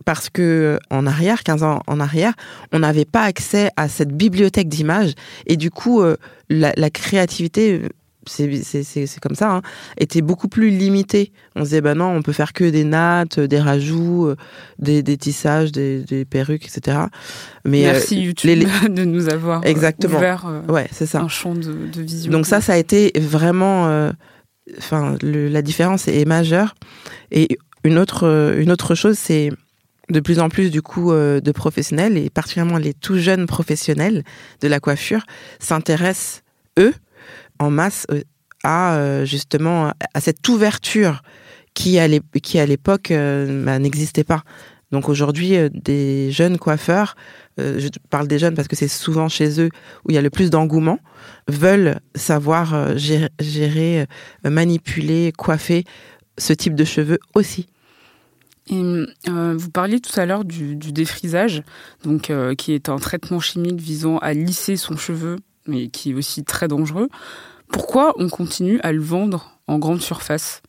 Parce 0.05 0.29
que 0.29 0.79
en 0.89 1.05
arrière, 1.05 1.43
15 1.43 1.63
ans 1.63 1.81
en 1.87 1.99
arrière, 1.99 2.33
on 2.71 2.79
n'avait 2.79 3.05
pas 3.05 3.23
accès 3.23 3.69
à 3.75 3.87
cette 3.87 4.11
bibliothèque 4.11 4.69
d'images 4.69 5.13
et 5.45 5.57
du 5.57 5.71
coup, 5.71 6.01
la, 6.49 6.73
la 6.75 6.89
créativité 6.89 7.81
c'est 8.27 9.19
comme 9.19 9.35
ça, 9.35 9.51
hein, 9.51 9.61
était 9.97 10.21
beaucoup 10.21 10.47
plus 10.47 10.69
limité. 10.69 11.31
On 11.55 11.61
se 11.61 11.65
disait, 11.65 11.81
bah 11.81 11.95
non, 11.95 12.09
on 12.09 12.21
peut 12.21 12.33
faire 12.33 12.53
que 12.53 12.63
des 12.63 12.83
nattes, 12.83 13.39
des 13.39 13.59
rajouts, 13.59 14.27
euh, 14.27 14.35
des, 14.79 15.03
des 15.03 15.17
tissages, 15.17 15.71
des, 15.71 15.99
des, 15.99 16.25
perruques, 16.25 16.65
etc. 16.65 16.97
Mais, 17.65 17.83
Merci 17.83 18.17
euh, 18.17 18.21
YouTube 18.21 18.67
de 18.89 19.03
nous 19.03 19.29
avoir 19.29 19.61
euh, 19.61 19.69
Exactement. 19.69 20.17
ouvert 20.17 20.63
ouais, 20.67 20.87
ça. 20.91 21.21
un 21.21 21.27
champ 21.27 21.55
de, 21.55 21.87
de, 21.87 22.01
vision. 22.01 22.31
Donc 22.31 22.45
ça, 22.45 22.61
ça 22.61 22.73
a 22.73 22.77
été 22.77 23.11
vraiment... 23.19 24.11
Enfin, 24.77 25.15
la 25.21 25.61
différence 25.61 26.09
est 26.09 26.25
majeure. 26.25 26.75
Et 27.31 27.57
une 27.85 27.97
autre, 27.97 28.55
une 28.57 28.69
autre 28.69 28.95
chose, 28.95 29.17
c'est 29.17 29.49
de 30.09 30.19
plus 30.19 30.39
en 30.39 30.49
plus 30.49 30.71
du 30.71 30.81
coup 30.81 31.11
de 31.11 31.51
professionnels, 31.51 32.17
et 32.17 32.29
particulièrement 32.29 32.77
les 32.77 32.93
tout 32.93 33.17
jeunes 33.17 33.45
professionnels 33.45 34.23
de 34.61 34.67
la 34.67 34.79
coiffure, 34.79 35.25
s'intéressent, 35.59 36.43
eux, 36.79 36.93
en 37.59 37.69
masse 37.69 38.05
euh, 38.11 38.21
à 38.63 38.95
euh, 38.95 39.25
justement 39.25 39.91
à 40.13 40.21
cette 40.21 40.47
ouverture 40.47 41.21
qui 41.73 41.99
à 41.99 42.07
l'époque 42.07 43.11
euh, 43.11 43.65
bah, 43.65 43.77
n'existait 43.79 44.23
pas. 44.23 44.43
Donc 44.91 45.09
aujourd'hui, 45.09 45.57
des 45.73 46.31
jeunes 46.31 46.57
coiffeurs, 46.57 47.17
je 47.57 47.89
parle 48.09 48.25
des 48.25 48.39
jeunes 48.39 48.55
parce 48.55 48.69
que 48.69 48.77
c'est 48.77 48.87
souvent 48.87 49.27
chez 49.27 49.59
eux 49.59 49.69
où 50.05 50.11
il 50.11 50.15
y 50.15 50.17
a 50.17 50.21
le 50.21 50.29
plus 50.29 50.49
d'engouement, 50.49 50.99
veulent 51.49 51.99
savoir 52.15 52.97
gérer, 52.97 54.05
manipuler, 54.45 55.33
coiffer 55.37 55.83
ce 56.37 56.53
type 56.53 56.73
de 56.73 56.85
cheveux 56.85 57.19
aussi. 57.35 57.67
Vous 58.69 59.69
parliez 59.71 59.99
tout 59.99 60.19
à 60.19 60.25
l'heure 60.25 60.45
du, 60.45 60.75
défrisage, 60.75 61.63
donc 62.03 62.31
qui 62.57 62.73
est 62.73 62.89
un 62.89 62.97
traitement 62.97 63.39
chimique 63.39 63.79
visant 63.79 64.17
à 64.17 64.33
lisser 64.33 64.75
son 64.75 64.97
cheveu 64.97 65.37
mais 65.67 65.89
qui 65.89 66.11
est 66.11 66.13
aussi 66.13 66.43
très 66.43 66.67
dangereux. 66.67 67.09
Pourquoi 67.69 68.13
on 68.17 68.29
continue 68.29 68.79
à 68.81 68.91
le 68.91 69.01
vendre 69.01 69.59
en 69.67 69.77
grande 69.77 70.01
surface? 70.01 70.61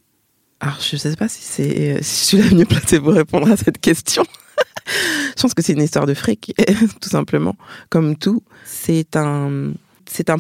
Alors, 0.61 0.79
je 0.81 0.97
ne 0.97 0.99
sais 0.99 1.17
pas 1.17 1.29
si, 1.29 1.43
c'est, 1.43 2.03
si 2.03 2.37
je 2.37 2.43
suis 2.43 2.51
la 2.51 2.57
mieux 2.57 2.65
placée 2.65 2.99
pour 2.99 3.15
répondre 3.15 3.51
à 3.51 3.57
cette 3.57 3.79
question. 3.79 4.25
je 5.37 5.43
pense 5.43 5.55
que 5.55 5.63
c'est 5.63 5.75
une 5.75 5.83
histoire 5.83 6.07
de 6.07 6.15
fric, 6.15 6.53
tout 7.01 7.09
simplement. 7.09 7.55
Comme 7.91 8.17
tout, 8.17 8.43
c'est 8.65 9.17
un, 9.17 9.73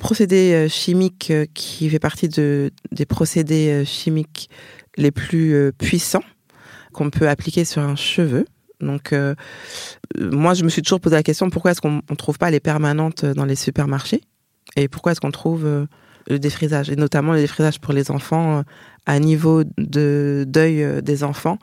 procédé 0.00 0.52
euh, 0.54 0.68
chimique 0.68 1.30
euh, 1.30 1.46
qui 1.54 1.88
fait 1.88 2.00
partie 2.00 2.28
de, 2.28 2.72
des 2.90 3.06
procédés 3.06 3.68
euh, 3.68 3.84
chimiques 3.84 4.50
les 4.96 5.12
plus 5.12 5.72
puissants 5.78 6.24
qu'on 6.98 7.10
peut 7.10 7.28
appliquer 7.28 7.64
sur 7.64 7.82
un 7.82 7.96
cheveu. 7.96 8.44
Donc, 8.80 9.14
moi, 10.18 10.54
je 10.54 10.64
me 10.64 10.68
suis 10.68 10.82
toujours 10.82 11.00
posé 11.00 11.16
la 11.16 11.22
question 11.22 11.50
pourquoi 11.50 11.72
est-ce 11.72 11.80
qu'on 11.80 12.02
ne 12.08 12.16
trouve 12.16 12.38
pas 12.38 12.50
les 12.50 12.60
permanentes 12.60 13.24
dans 13.24 13.44
les 13.44 13.56
supermarchés? 13.56 14.20
Et 14.76 14.88
pourquoi 14.88 15.12
est-ce 15.12 15.20
qu'on 15.20 15.30
trouve 15.30 15.64
euh, 15.64 15.86
le 16.28 16.38
défrisage, 16.38 16.90
et 16.90 16.96
notamment 16.96 17.32
le 17.32 17.40
défrisage 17.40 17.80
pour 17.80 17.94
les 17.94 18.10
enfants 18.10 18.58
euh, 18.58 18.62
à 19.06 19.18
niveau 19.18 19.64
de 19.78 20.44
deuil 20.46 20.82
euh, 20.82 21.00
des 21.00 21.24
enfants 21.24 21.58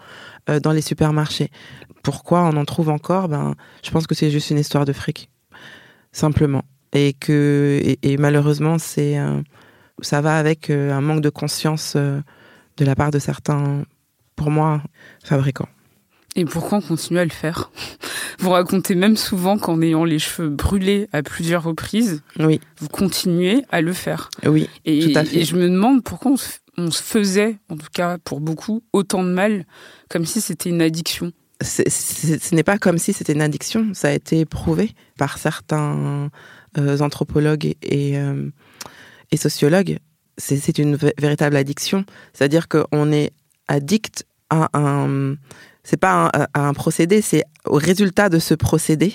dans 0.62 0.72
les 0.72 0.82
supermarchés. 0.82 1.50
Pourquoi 2.04 2.44
on 2.44 2.56
en 2.56 2.66
trouve 2.66 2.90
encore? 2.90 3.30
Ben, 3.30 3.56
je 3.84 3.90
pense 3.90 4.06
que 4.06 4.14
c'est 4.14 4.30
juste 4.30 4.52
une 4.52 4.60
histoire 4.60 4.86
de 4.86 4.94
fric, 4.94 5.32
simplement, 6.12 6.64
et 6.94 7.14
que 7.14 7.82
et, 8.04 8.18
malheureusement 8.18 8.78
c'est 8.78 9.18
ça 10.02 10.22
va 10.22 10.38
avec 10.38 10.70
un 10.70 11.02
manque 11.02 11.22
de 11.22 11.32
conscience 11.32 11.96
de 11.96 12.86
la 12.86 12.94
part 12.94 13.10
de 13.10 13.18
certains, 13.18 13.86
pour 14.36 14.52
moi, 14.52 14.82
fabricants. 15.24 15.70
Et 16.36 16.44
pourquoi 16.44 16.80
on 16.80 16.82
continue 16.82 17.20
à 17.20 17.24
le 17.24 17.32
faire? 17.32 17.72
Vous 18.40 18.50
racontez 18.50 18.96
même 18.96 19.16
souvent 19.16 19.58
qu'en 19.58 19.82
ayant 19.82 20.04
les 20.04 20.20
cheveux 20.20 20.50
brûlés 20.50 21.08
à 21.14 21.24
plusieurs 21.24 21.64
reprises, 21.64 22.22
oui. 22.38 22.60
vous 22.78 22.90
continuez 22.90 23.64
à 23.72 23.80
le 23.80 23.94
faire. 23.94 24.30
Oui, 24.46 24.70
et, 24.84 25.00
tout 25.00 25.18
à 25.18 25.24
fait. 25.24 25.38
Et 25.38 25.46
je 25.46 25.56
me 25.56 25.70
demande 25.70 26.04
pourquoi 26.04 26.34
on 26.78 26.92
se, 26.92 27.02
faisait, 27.02 27.58
en 27.70 27.78
tout 27.78 27.88
cas 27.94 28.18
pour 28.18 28.42
beaucoup, 28.42 28.84
autant 28.92 29.24
de 29.24 29.30
mal, 29.30 29.66
comme 30.10 30.26
si 30.26 30.42
c'était 30.42 30.70
une 30.70 30.82
addiction. 30.82 31.32
ce 31.62 32.54
n'est 32.54 32.64
pas 32.64 32.78
comme 32.78 32.98
si 32.98 33.14
c'était 33.14 33.32
une 33.32 33.42
addiction, 33.42 33.92
ça 33.94 34.10
a 34.10 34.12
été 34.12 34.44
prouvé 34.44 34.92
par 35.18 35.38
certains 35.38 36.30
euh, 36.78 37.00
anthropologues 37.00 37.74
et, 37.82 38.18
euh, 38.18 38.50
et 39.32 39.38
sociologues. 39.38 40.00
C'est 40.38 40.78
une 40.78 40.98
véritable 41.18 41.56
addiction, 41.56 42.04
c'est-à-dire 42.34 42.68
qu'on 42.68 43.14
est 43.14 43.32
addict 43.68 44.26
à 44.50 44.70
un 44.74 45.36
c'est 45.86 45.98
pas 45.98 46.32
un, 46.56 46.74
procédé, 46.74 47.22
c'est 47.22 47.44
au 47.66 47.76
résultat 47.76 48.28
de 48.28 48.40
ce 48.40 48.56
procédé 48.56 49.14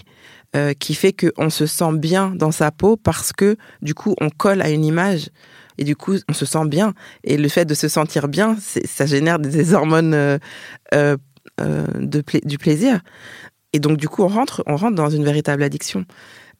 euh, 0.54 0.72
qui 0.72 0.94
fait 0.94 1.12
qu'on 1.12 1.50
se 1.50 1.66
sent 1.66 1.92
bien 1.94 2.30
dans 2.30 2.52
sa 2.52 2.70
peau 2.70 2.96
parce 2.96 3.32
que 3.32 3.56
du 3.82 3.92
coup 3.92 4.14
on 4.20 4.30
colle 4.30 4.62
à 4.62 4.70
une 4.70 4.84
image. 4.84 5.30
Et 5.78 5.84
du 5.84 5.96
coup 5.96 6.14
on 6.28 6.32
se 6.32 6.46
sent 6.46 6.66
bien. 6.66 6.94
Et 7.24 7.36
le 7.36 7.48
fait 7.48 7.64
de 7.64 7.74
se 7.74 7.88
sentir 7.88 8.28
bien, 8.28 8.56
ça 8.84 9.04
génère 9.04 9.40
des 9.40 9.74
hormones 9.74 10.14
euh, 10.14 10.38
euh, 10.94 11.16
de 11.96 12.22
du 12.44 12.56
plaisir. 12.56 13.00
Et 13.72 13.80
donc 13.80 13.96
du 13.96 14.08
coup 14.08 14.22
on 14.22 14.28
rentre 14.28 14.62
on 14.66 14.76
rentre 14.76 14.94
dans 14.94 15.10
une 15.10 15.24
véritable 15.24 15.64
addiction. 15.64 16.04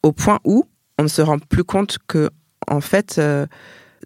Au 0.02 0.10
point 0.10 0.40
où 0.44 0.64
on 0.98 1.04
ne 1.04 1.08
se 1.08 1.22
rend 1.22 1.38
plus 1.38 1.64
compte 1.64 1.98
que 2.08 2.30
en 2.66 2.80
fait 2.80 3.20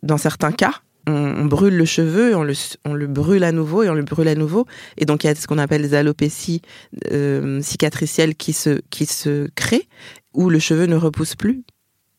dans 0.03 0.19
certains 0.19 0.53
cas 0.53 0.75
on, 1.07 1.45
brûle 1.45 1.77
le 1.77 1.85
cheveu, 1.85 2.35
on 2.37 2.43
le, 2.43 2.55
on 2.85 2.95
le 2.95 3.07
brûle 3.07 3.45
à 3.45 3.53
nouveau 3.53 3.83
et 3.83 3.91
on 3.91 3.95
le 3.95 4.03
brûle 4.03 4.29
à 4.29 4.35
nouveau. 4.35 4.67
Et 4.97 5.05
donc 5.05 5.25
il 5.25 5.27
y 5.27 5.31
a 5.31 5.35
ce 5.35 5.47
qu'on 5.47 5.59
appelle 5.59 5.83
les 5.83 5.95
alopécies 5.95 6.63
euh, 7.13 7.61
cicatricielles 7.63 8.35
qui 8.35 8.53
se, 8.53 8.81
qui 8.91 9.07
se 9.07 9.49
créent, 9.55 9.89
où 10.33 10.51
le 10.51 10.59
cheveu 10.59 10.87
ne 10.87 10.97
repousse 10.97 11.35
plus. 11.35 11.65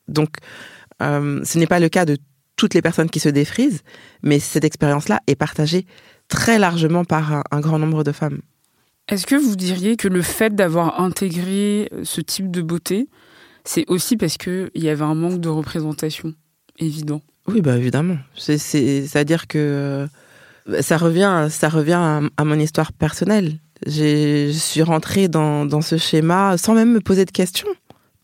Donc 0.08 0.38
euh, 1.02 1.42
ce 1.44 1.58
n'est 1.58 1.68
pas 1.68 1.80
le 1.80 1.90
cas 1.90 2.06
de 2.06 2.18
toutes 2.56 2.74
les 2.74 2.82
personnes 2.82 3.10
qui 3.10 3.20
se 3.20 3.30
défrisent, 3.30 3.82
mais 4.24 4.40
cette 4.40 4.64
expérience-là 4.64 5.22
est 5.28 5.36
partagée 5.36 5.86
très 6.28 6.58
largement 6.58 7.06
par 7.06 7.44
un, 7.52 7.60
grand 7.60 7.80
nombre 7.80 8.04
de 8.04 8.12
femmes. 8.12 8.40
Est-ce 9.08 9.28
que 9.28 9.36
vous 9.36 9.56
diriez 9.56 9.98
que 9.98 10.08
le 10.08 10.22
fait 10.22 10.56
d'avoir 10.56 11.00
intégré 11.00 11.90
ce 12.04 12.22
type 12.22 12.50
de 12.50 12.62
beauté, 12.62 13.08
c'est 13.64 13.86
aussi 13.88 14.18
parce 14.18 14.38
qu'il 14.38 14.72
y 14.76 14.90
avait 14.90 15.04
un 15.04 15.16
manque 15.16 15.40
de 15.40 15.50
représentation 15.50 16.34
évident? 16.80 17.22
Oui, 17.48 17.62
bah 17.62 17.78
évidemment. 17.78 18.18
C'est-à-dire 18.36 19.48
que 19.48 19.58
euh, 20.68 20.82
ça 20.82 20.98
revient, 20.98 21.48
ça 21.50 21.70
revient 21.70 22.20
à, 22.38 22.44
mon 22.44 22.60
histoire 22.60 22.92
personnelle. 22.92 23.54
Je 23.86 24.52
suis 24.52 24.82
rentrée 24.82 25.28
dans, 25.28 25.66
dans, 25.66 25.82
ce 25.82 25.98
schéma 25.98 26.58
sans 26.58 26.74
même 26.74 26.92
me 26.92 27.02
poser 27.02 27.26
de 27.26 27.32
questions. 27.32 27.68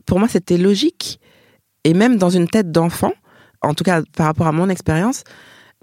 Pour 0.05 0.19
moi, 0.19 0.27
c'était 0.27 0.57
logique. 0.57 1.19
Et 1.83 1.93
même 1.93 2.17
dans 2.17 2.29
une 2.29 2.47
tête 2.47 2.71
d'enfant, 2.71 3.13
en 3.61 3.73
tout 3.73 3.83
cas 3.83 4.01
par 4.15 4.25
rapport 4.25 4.47
à 4.47 4.51
mon 4.51 4.69
expérience, 4.69 5.23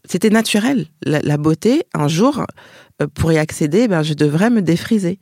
c'était 0.04 0.30
naturel. 0.30 0.86
La, 1.02 1.36
beauté, 1.36 1.84
un 1.94 2.08
jour, 2.08 2.44
euh, 3.02 3.06
pour 3.14 3.32
y 3.32 3.38
accéder, 3.38 3.88
ben, 3.88 4.02
je 4.02 4.14
devrais 4.14 4.50
me 4.50 4.62
défriser. 4.62 5.18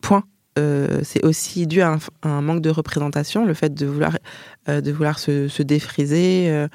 Point. 0.00 0.24
Euh, 0.58 1.00
c'est 1.04 1.24
aussi 1.24 1.66
dû 1.66 1.80
à 1.80 1.96
un, 2.22 2.40
manque 2.40 2.60
de 2.60 2.70
représentation, 2.70 3.46
le 3.46 3.54
fait 3.54 3.72
de 3.72 3.86
vouloir, 3.86 4.18
euh, 4.68 4.80
de 4.80 4.90
vouloir 4.92 5.18
se, 5.18 5.62
défriser. 5.62 6.50
Euh. 6.50 6.68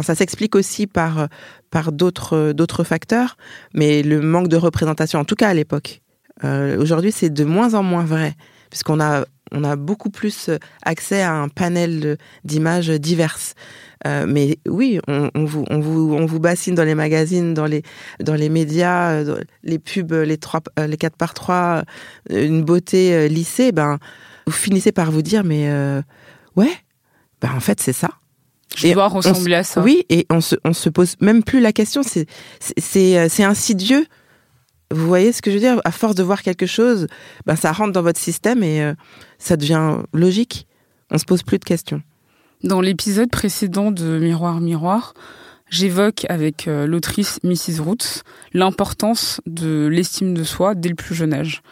Ça 0.00 0.14
s'explique 0.14 0.54
aussi 0.54 0.86
par, 0.86 1.28
par 1.70 1.92
d'autres, 1.92 2.52
d'autres 2.52 2.84
facteurs, 2.84 3.36
mais 3.74 4.02
le 4.02 4.20
manque 4.20 4.48
de 4.48 4.56
représentation, 4.56 5.18
en 5.18 5.24
tout 5.24 5.34
cas 5.34 5.48
à 5.48 5.54
l'époque. 5.54 6.00
aujourd'hui, 6.42 7.12
c'est 7.12 7.30
de 7.30 7.44
moins 7.44 7.74
en 7.74 7.82
moins 7.82 8.04
vrai, 8.04 8.34
puisqu'on 8.70 9.00
a, 9.00 9.24
on 9.52 9.64
a 9.64 9.76
beaucoup 9.76 10.10
plus 10.10 10.50
accès 10.82 11.22
à 11.22 11.34
un 11.34 11.48
panel 11.48 12.18
d'images 12.44 12.88
diverses. 12.88 13.54
Euh, 14.06 14.26
mais 14.28 14.58
oui, 14.66 15.00
on, 15.08 15.30
vous, 15.34 15.64
on, 15.70 15.80
vous, 15.80 16.14
on 16.14 16.26
vous 16.26 16.38
bassine 16.38 16.74
dans 16.74 16.84
les 16.84 16.94
magazines, 16.94 17.54
dans 17.54 17.66
les, 17.66 17.82
dans 18.20 18.34
les 18.34 18.48
médias, 18.48 19.10
euh, 19.10 19.40
les 19.64 19.78
pubs, 19.78 20.12
les, 20.12 20.38
trois, 20.38 20.60
euh, 20.78 20.86
les 20.86 20.96
4 20.96 21.16
par 21.16 21.34
3 21.34 21.82
une 22.30 22.62
beauté 22.62 23.28
lissée, 23.28 23.72
ben, 23.72 23.98
vous 24.46 24.52
finissez 24.52 24.92
par 24.92 25.10
vous 25.10 25.22
dire, 25.22 25.44
mais 25.44 25.68
ouais, 26.56 26.72
ben, 27.40 27.50
en 27.54 27.60
fait, 27.60 27.80
c'est 27.80 27.92
ça. 27.92 28.10
Je 28.76 28.92
dois 28.92 29.08
ressembler 29.08 29.56
à 29.56 29.64
ça. 29.64 29.82
Oui, 29.82 30.04
et 30.08 30.26
on 30.30 30.40
se, 30.40 30.54
on 30.64 30.72
se 30.72 30.88
pose 30.88 31.16
même 31.20 31.42
plus 31.42 31.60
la 31.60 31.72
question, 31.72 32.02
c'est 32.02 33.42
insidieux. 33.42 34.06
Vous 34.90 35.06
voyez 35.06 35.32
ce 35.32 35.42
que 35.42 35.50
je 35.50 35.56
veux 35.56 35.60
dire? 35.60 35.80
À 35.84 35.90
force 35.90 36.14
de 36.14 36.22
voir 36.22 36.42
quelque 36.42 36.66
chose, 36.66 37.08
ben, 37.46 37.56
ça 37.56 37.72
rentre 37.72 37.92
dans 37.92 38.02
votre 38.02 38.20
système 38.20 38.62
et 38.62 38.92
ça 39.38 39.56
devient 39.56 39.98
logique. 40.14 40.66
On 41.10 41.18
se 41.18 41.24
pose 41.24 41.42
plus 41.42 41.58
de 41.58 41.64
questions. 41.64 42.02
Dans 42.64 42.80
l'épisode 42.80 43.30
précédent 43.30 43.92
de 43.92 44.18
Miroir 44.18 44.60
Miroir, 44.60 45.14
j'évoque 45.70 46.26
avec 46.28 46.66
euh, 46.66 46.88
l'autrice 46.88 47.38
Mrs. 47.44 47.80
Roots 47.80 48.24
l'importance 48.52 49.40
de 49.46 49.86
l'estime 49.86 50.34
de 50.34 50.42
soi 50.42 50.74
dès 50.74 50.88
le 50.88 50.96
plus 50.96 51.14
jeune 51.14 51.32
âge. 51.32 51.62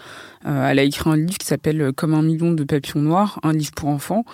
Euh, 0.47 0.69
elle 0.69 0.79
a 0.79 0.85
écrit 0.85 1.11
un 1.11 1.17
livre 1.17 1.39
qui 1.39 1.47
s'appelle 1.47 1.93
Comme 1.93 2.15
un 2.15 2.23
million 2.23 2.53
de 2.53 2.63
papillons 2.63 3.03
noirs, 3.03 3.41
un 3.43 3.53
livre 3.53 3.73
pour 3.75 3.89
enfants, 3.89 4.25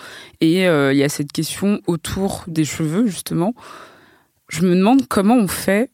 et 0.42 0.68
euh, 0.68 0.92
il 0.92 0.98
y 0.98 1.02
a 1.02 1.08
cette 1.08 1.32
question 1.32 1.80
autour 1.86 2.44
des 2.48 2.66
cheveux 2.66 3.06
justement. 3.06 3.54
Je 4.48 4.66
me 4.66 4.76
demande 4.76 5.08
comment 5.08 5.36
on 5.36 5.48
fait 5.48 5.90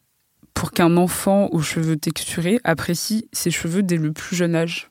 pour 0.59 0.73
qu'un 0.73 0.97
enfant 0.97 1.49
aux 1.53 1.63
cheveux 1.63 1.97
texturés 1.97 2.59
apprécie 2.65 3.29
ses 3.33 3.53
cheveux 3.53 3.85
dès 3.85 3.97
le 3.97 4.13
plus 4.13 4.35
jeune 4.35 4.57
âge. 4.57 4.91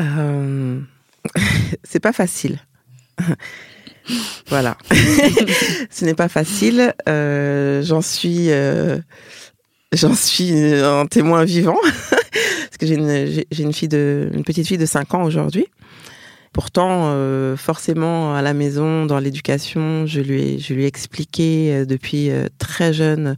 euh... 0.00 0.80
C'est 1.84 2.00
pas 2.00 2.14
facile. 2.14 2.60
voilà. 4.46 4.78
Ce 5.90 6.06
n'est 6.06 6.14
pas 6.14 6.28
facile. 6.28 6.94
Euh, 7.10 7.82
j'en 7.82 8.00
suis, 8.00 8.50
euh, 8.50 8.98
j'en 9.92 10.14
suis 10.14 10.54
un 10.54 11.04
témoin 11.04 11.44
vivant 11.44 11.78
parce 11.82 12.78
que 12.80 12.86
j'ai 12.86 12.94
une, 12.94 13.44
j'ai 13.50 13.62
une 13.62 13.74
fille 13.74 13.88
de, 13.88 14.30
une 14.32 14.44
petite 14.44 14.66
fille 14.66 14.78
de 14.78 14.86
5 14.86 15.12
ans 15.12 15.24
aujourd'hui. 15.24 15.66
Pourtant, 16.54 17.10
euh, 17.10 17.54
forcément, 17.58 18.34
à 18.34 18.40
la 18.40 18.54
maison, 18.54 19.04
dans 19.04 19.18
l'éducation, 19.18 20.06
je 20.06 20.22
lui 20.22 20.42
ai, 20.42 20.58
je 20.58 20.72
lui 20.72 20.84
ai 20.84 20.86
expliqué 20.86 21.84
depuis 21.84 22.30
très 22.56 22.94
jeune 22.94 23.36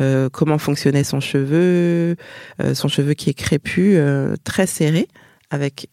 euh, 0.00 0.28
comment 0.30 0.58
fonctionnait 0.58 1.04
son 1.04 1.20
cheveu, 1.20 2.16
euh, 2.60 2.74
son 2.74 2.88
cheveu 2.88 3.14
qui 3.14 3.30
est 3.30 3.34
crépus, 3.34 3.94
euh, 3.96 4.34
très 4.44 4.66
serré, 4.66 5.08
avec 5.50 5.88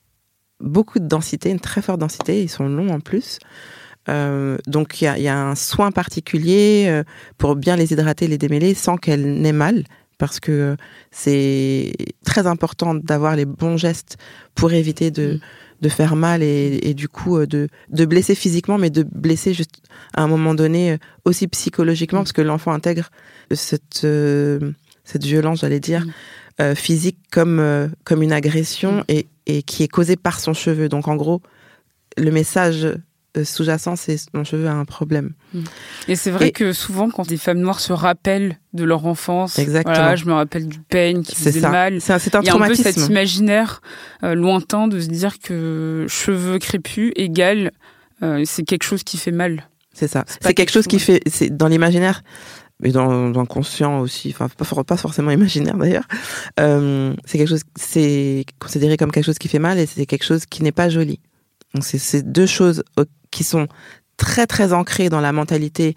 beaucoup 0.59 0.99
de 0.99 1.07
densité, 1.07 1.49
une 1.49 1.59
très 1.59 1.81
forte 1.81 1.99
densité. 1.99 2.41
Ils 2.43 2.49
sont 2.49 2.67
longs 2.67 2.89
en 2.89 2.99
plus. 2.99 3.39
Donc 4.65 5.01
il 5.01 5.21
y 5.21 5.27
a, 5.27 5.39
un 5.39 5.53
soin 5.53 5.91
particulier 5.91 7.03
pour 7.37 7.55
bien 7.55 7.75
les 7.75 7.93
hydrater, 7.93 8.27
les 8.27 8.39
démêler 8.39 8.73
sans 8.73 8.97
qu'elles 8.97 9.39
n'aient 9.39 9.51
mal, 9.51 9.83
parce 10.17 10.39
que 10.39 10.75
c'est 11.11 11.93
très 12.25 12.47
important 12.47 12.95
d'avoir 12.95 13.35
les 13.35 13.45
bons 13.45 13.77
gestes 13.77 14.17
pour 14.55 14.73
éviter 14.73 15.11
de, 15.11 15.33
mmh. 15.33 15.39
De 15.81 15.89
faire 15.89 16.15
mal 16.15 16.43
et, 16.43 16.79
et, 16.83 16.93
du 16.93 17.07
coup 17.07 17.37
euh, 17.37 17.47
de, 17.47 17.69
de 17.89 18.05
blesser 18.05 18.35
physiquement, 18.35 18.77
mais 18.77 18.89
de 18.89 19.03
blesser 19.03 19.53
juste 19.53 19.81
à 20.13 20.23
un 20.23 20.27
moment 20.27 20.53
donné 20.53 20.91
euh, 20.91 20.97
aussi 21.25 21.47
psychologiquement, 21.47 22.19
mmh. 22.19 22.23
parce 22.23 22.33
que 22.33 22.41
l'enfant 22.41 22.71
intègre 22.71 23.09
cette, 23.51 24.01
euh, 24.03 24.71
cette 25.03 25.23
violence, 25.23 25.61
j'allais 25.61 25.79
dire, 25.79 26.05
mmh. 26.05 26.11
euh, 26.61 26.75
physique 26.75 27.17
comme, 27.31 27.59
euh, 27.59 27.87
comme 28.03 28.21
une 28.21 28.33
agression 28.33 29.03
et, 29.07 29.27
et 29.45 29.63
qui 29.63 29.83
est 29.83 29.87
causée 29.87 30.17
par 30.17 30.39
son 30.39 30.53
cheveu. 30.53 30.89
Donc 30.89 31.07
en 31.07 31.15
gros, 31.15 31.41
le 32.17 32.31
message 32.31 32.87
sous-jacent, 33.43 33.95
c'est 33.95 34.17
mon 34.33 34.43
cheveu 34.43 34.67
a 34.67 34.73
un 34.73 34.85
problème. 34.85 35.33
Et 36.07 36.15
c'est 36.15 36.31
vrai 36.31 36.49
et 36.49 36.51
que 36.51 36.73
souvent, 36.73 37.09
quand 37.09 37.27
des 37.27 37.37
femmes 37.37 37.59
noires 37.59 37.79
se 37.79 37.93
rappellent 37.93 38.57
de 38.73 38.83
leur 38.83 39.05
enfance, 39.05 39.59
exactement. 39.59 39.95
Voilà, 39.95 40.15
je 40.15 40.25
me 40.25 40.33
rappelle 40.33 40.67
du 40.67 40.79
peigne 40.79 41.23
qui 41.23 41.35
faisait 41.35 41.59
ça. 41.59 41.69
mal. 41.69 42.01
C'est 42.01 42.13
un, 42.13 42.39
un 42.39 42.41
Il 42.41 42.47
y 42.47 42.49
a 42.49 42.55
un 42.55 42.67
peu 42.67 42.75
cet 42.75 42.97
imaginaire 42.97 43.81
euh, 44.23 44.35
lointain 44.35 44.87
de 44.87 44.99
se 44.99 45.07
dire 45.07 45.39
que 45.39 46.05
cheveux 46.07 46.59
crépus 46.59 47.11
égale 47.15 47.71
euh, 48.21 48.43
c'est 48.45 48.63
quelque 48.63 48.83
chose 48.83 49.03
qui 49.03 49.17
fait 49.17 49.31
mal. 49.31 49.69
C'est 49.93 50.07
ça. 50.07 50.25
C'est 50.41 50.53
quelque 50.53 50.71
chose 50.71 50.87
qui 50.87 50.99
fait. 50.99 51.21
C'est 51.27 51.55
dans 51.55 51.67
l'imaginaire 51.67 52.23
mais 52.81 52.91
dans, 52.91 53.29
dans 53.29 53.41
le 53.41 53.45
conscient 53.45 53.99
aussi, 53.99 54.29
enfin 54.33 54.47
pas, 54.47 54.83
pas 54.83 54.97
forcément 54.97 55.31
imaginaire 55.31 55.75
d'ailleurs, 55.77 56.07
euh, 56.59 57.13
c'est 57.25 57.37
quelque 57.37 57.49
chose, 57.49 57.63
c'est 57.75 58.45
considéré 58.57 58.95
comme 58.95 59.11
quelque 59.11 59.25
chose 59.25 59.37
qui 59.37 59.49
fait 59.49 59.59
mal 59.59 59.77
et 59.77 59.85
c'est 59.85 60.05
quelque 60.05 60.23
chose 60.23 60.45
qui 60.45 60.63
n'est 60.63 60.71
pas 60.71 60.87
joli. 60.87 61.19
Donc 61.73 61.83
c'est 61.83 61.97
ces 61.97 62.23
deux 62.23 62.45
choses 62.45 62.83
qui 63.31 63.43
sont 63.43 63.67
très 64.17 64.47
très 64.47 64.73
ancrées 64.73 65.09
dans 65.09 65.21
la 65.21 65.31
mentalité 65.31 65.95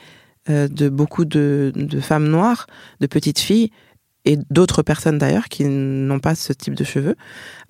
euh, 0.50 0.68
de 0.68 0.88
beaucoup 0.88 1.24
de, 1.24 1.72
femmes 2.00 2.28
noires, 2.28 2.66
de 3.00 3.06
petites 3.06 3.38
filles 3.38 3.70
et 4.24 4.36
d'autres 4.50 4.82
personnes 4.82 5.18
d'ailleurs 5.18 5.48
qui 5.48 5.64
n'ont 5.64 6.18
pas 6.18 6.34
ce 6.34 6.52
type 6.52 6.74
de 6.74 6.82
cheveux. 6.82 7.16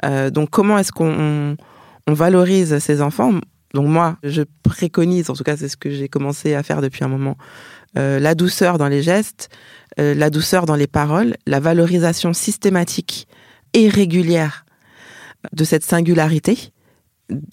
Euh, 0.05 0.31
donc 0.31 0.51
comment 0.51 0.79
est-ce 0.79 0.93
qu'on 0.93 1.57
on 2.07 2.13
valorise 2.15 2.79
ces 2.79 3.03
enfants? 3.03 3.33
Donc 3.75 3.89
moi, 3.89 4.17
je 4.23 4.43
préconise, 4.63 5.29
en 5.29 5.35
tout 5.35 5.45
cas 5.45 5.57
c'est 5.57 5.69
ce 5.69 5.77
que 5.77 5.91
j'ai 5.91 6.09
commencé 6.09 6.55
à 6.55 6.63
faire 6.63 6.81
depuis 6.81 7.05
un 7.05 7.09
moment, 7.09 7.37
euh, 7.99 8.19
la 8.19 8.35
douceur 8.35 8.79
dans 8.79 8.89
les 8.89 9.03
gestes, 9.03 9.51
la 9.99 10.31
douceur 10.31 10.65
dans 10.65 10.77
les 10.77 10.87
paroles, 10.87 11.37
la 11.47 11.61
valorisation 11.61 12.33
systématique 12.33 13.29
et 13.75 13.91
régulière 13.91 14.65
de 15.53 15.65
cette 15.65 15.85
singularité 15.85 16.73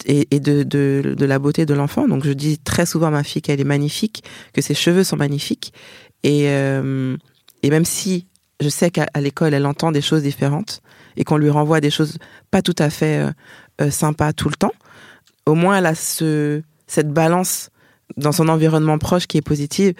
et, 0.05 0.39
de, 0.39 0.63
de, 0.63 1.15
de, 1.17 1.25
la 1.25 1.39
beauté 1.39 1.65
de 1.65 1.73
l'enfant. 1.73 2.07
Donc 2.07 2.25
je 2.25 2.31
dis 2.31 2.57
très 2.57 2.85
souvent 2.85 3.07
à 3.07 3.11
ma 3.11 3.23
fille 3.23 3.41
qu'elle 3.41 3.61
est 3.61 3.65
magnifique, 3.65 4.23
que 4.53 4.61
ses 4.61 4.73
cheveux 4.73 5.03
sont 5.03 5.17
magnifiques. 5.17 5.73
Et, 6.23 6.49
euh, 6.49 7.15
et 7.63 7.69
même 7.69 7.85
si 7.85 8.27
je 8.59 8.69
sais 8.69 8.91
qu'à 8.91 9.07
l'école, 9.19 9.53
elle 9.53 9.65
entend 9.65 9.91
des 9.91 10.01
choses 10.01 10.23
différentes 10.23 10.81
et 11.15 11.23
qu'on 11.23 11.37
lui 11.37 11.49
renvoie 11.49 11.81
des 11.81 11.89
choses 11.89 12.17
pas 12.51 12.61
tout 12.61 12.75
à 12.77 12.89
fait 12.89 13.19
euh, 13.19 13.31
euh, 13.81 13.91
sympas 13.91 14.33
tout 14.33 14.49
le 14.49 14.55
temps, 14.55 14.73
au 15.45 15.55
moins 15.55 15.77
elle 15.77 15.85
a 15.85 15.95
ce, 15.95 16.61
cette 16.87 17.11
balance 17.11 17.69
dans 18.17 18.31
son 18.31 18.49
environnement 18.49 18.97
proche 18.97 19.27
qui 19.27 19.37
est 19.37 19.41
positive. 19.41 19.93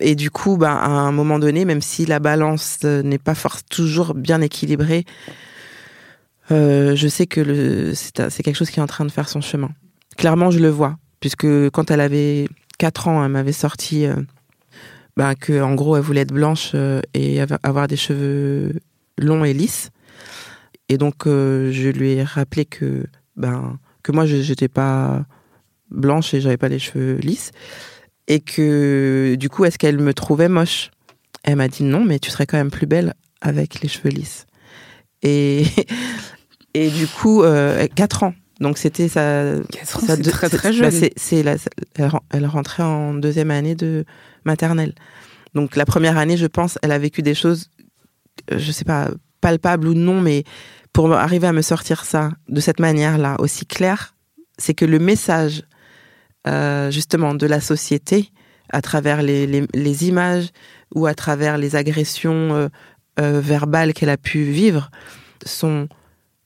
Et 0.00 0.14
du 0.14 0.30
coup, 0.30 0.56
bah, 0.56 0.72
à 0.72 0.88
un 0.88 1.12
moment 1.12 1.38
donné, 1.38 1.64
même 1.64 1.82
si 1.82 2.06
la 2.06 2.18
balance 2.18 2.82
n'est 2.82 3.18
pas 3.18 3.34
toujours 3.70 4.14
bien 4.14 4.40
équilibrée, 4.40 5.04
euh, 6.50 6.96
je 6.96 7.08
sais 7.08 7.26
que 7.26 7.92
c'est 7.94 8.42
quelque 8.42 8.56
chose 8.56 8.70
qui 8.70 8.80
est 8.80 8.82
en 8.82 8.86
train 8.86 9.04
de 9.04 9.12
faire 9.12 9.28
son 9.28 9.40
chemin. 9.40 9.70
Clairement, 10.16 10.50
je 10.50 10.58
le 10.58 10.68
vois, 10.68 10.96
puisque 11.20 11.46
quand 11.70 11.90
elle 11.90 12.00
avait 12.00 12.48
4 12.78 13.08
ans, 13.08 13.24
elle 13.24 13.30
m'avait 13.30 13.52
sorti 13.52 14.06
euh, 14.06 14.16
ben, 15.16 15.34
que 15.34 15.62
en 15.62 15.74
gros, 15.74 15.96
elle 15.96 16.02
voulait 16.02 16.22
être 16.22 16.32
blanche 16.32 16.72
euh, 16.74 17.00
et 17.14 17.40
avoir 17.62 17.86
des 17.86 17.96
cheveux 17.96 18.74
longs 19.18 19.44
et 19.44 19.52
lisses. 19.52 19.90
Et 20.88 20.98
donc, 20.98 21.26
euh, 21.26 21.70
je 21.72 21.88
lui 21.88 22.12
ai 22.12 22.22
rappelé 22.22 22.64
que, 22.64 23.06
ben, 23.36 23.78
que 24.02 24.12
moi, 24.12 24.26
je 24.26 24.36
n'étais 24.36 24.68
pas 24.68 25.24
blanche 25.90 26.34
et 26.34 26.40
j'avais 26.40 26.56
pas 26.56 26.68
les 26.68 26.78
cheveux 26.78 27.16
lisses. 27.16 27.50
Et 28.28 28.40
que, 28.40 29.36
du 29.38 29.48
coup, 29.48 29.64
est-ce 29.64 29.78
qu'elle 29.78 29.98
me 29.98 30.14
trouvait 30.14 30.48
moche? 30.48 30.90
Elle 31.44 31.56
m'a 31.56 31.68
dit 31.68 31.82
non, 31.82 32.04
mais 32.04 32.18
tu 32.18 32.30
serais 32.30 32.46
quand 32.46 32.56
même 32.56 32.70
plus 32.70 32.86
belle 32.86 33.14
avec 33.40 33.80
les 33.80 33.88
cheveux 33.88 34.10
lisses. 34.10 34.46
Et, 35.22 35.64
et 36.74 36.90
du 36.90 37.06
coup, 37.06 37.42
euh, 37.42 37.86
4 37.94 38.24
ans. 38.24 38.34
Donc 38.60 38.78
c'était 38.78 39.08
sa, 39.08 39.56
sa 39.84 40.16
deux, 40.16 40.30
très 40.30 40.48
très 40.48 40.72
jeune. 40.72 40.88
Bah 40.88 41.08
c'est 41.16 41.42
la, 41.42 41.56
elle 42.30 42.46
rentrait 42.46 42.84
en 42.84 43.12
deuxième 43.12 43.50
année 43.50 43.74
de 43.74 44.04
maternelle. 44.44 44.94
Donc 45.54 45.74
la 45.74 45.84
première 45.84 46.16
année, 46.16 46.36
je 46.36 46.46
pense, 46.46 46.78
elle 46.82 46.92
a 46.92 46.98
vécu 46.98 47.22
des 47.22 47.34
choses, 47.34 47.70
je 48.50 48.70
sais 48.70 48.84
pas, 48.84 49.10
palpables 49.40 49.88
ou 49.88 49.94
non, 49.94 50.20
mais 50.20 50.44
pour 50.92 51.12
arriver 51.12 51.48
à 51.48 51.52
me 51.52 51.62
sortir 51.62 52.04
ça 52.04 52.30
de 52.48 52.60
cette 52.60 52.78
manière-là, 52.78 53.36
aussi 53.40 53.66
claire, 53.66 54.14
c'est 54.58 54.74
que 54.74 54.84
le 54.84 55.00
message 55.00 55.64
euh, 56.46 56.90
justement 56.90 57.34
de 57.34 57.46
la 57.46 57.60
société, 57.60 58.30
à 58.70 58.80
travers 58.80 59.22
les, 59.22 59.46
les, 59.46 59.66
les, 59.74 60.08
images 60.08 60.48
ou 60.94 61.06
à 61.06 61.14
travers 61.14 61.58
les 61.58 61.76
agressions 61.76 62.54
euh, 62.54 62.68
euh, 63.20 63.40
verbales 63.40 63.92
qu'elle 63.92 64.10
a 64.10 64.16
pu 64.16 64.42
vivre, 64.44 64.90
sont 65.44 65.88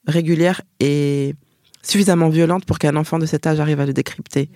régulières 0.07 0.61
et 0.79 1.35
suffisamment 1.83 2.29
violentes 2.29 2.65
pour 2.65 2.79
qu'un 2.79 2.95
enfant 2.95 3.19
de 3.19 3.25
cet 3.25 3.47
âge 3.47 3.59
arrive 3.59 3.79
à 3.79 3.85
le 3.85 3.93
décrypter. 3.93 4.49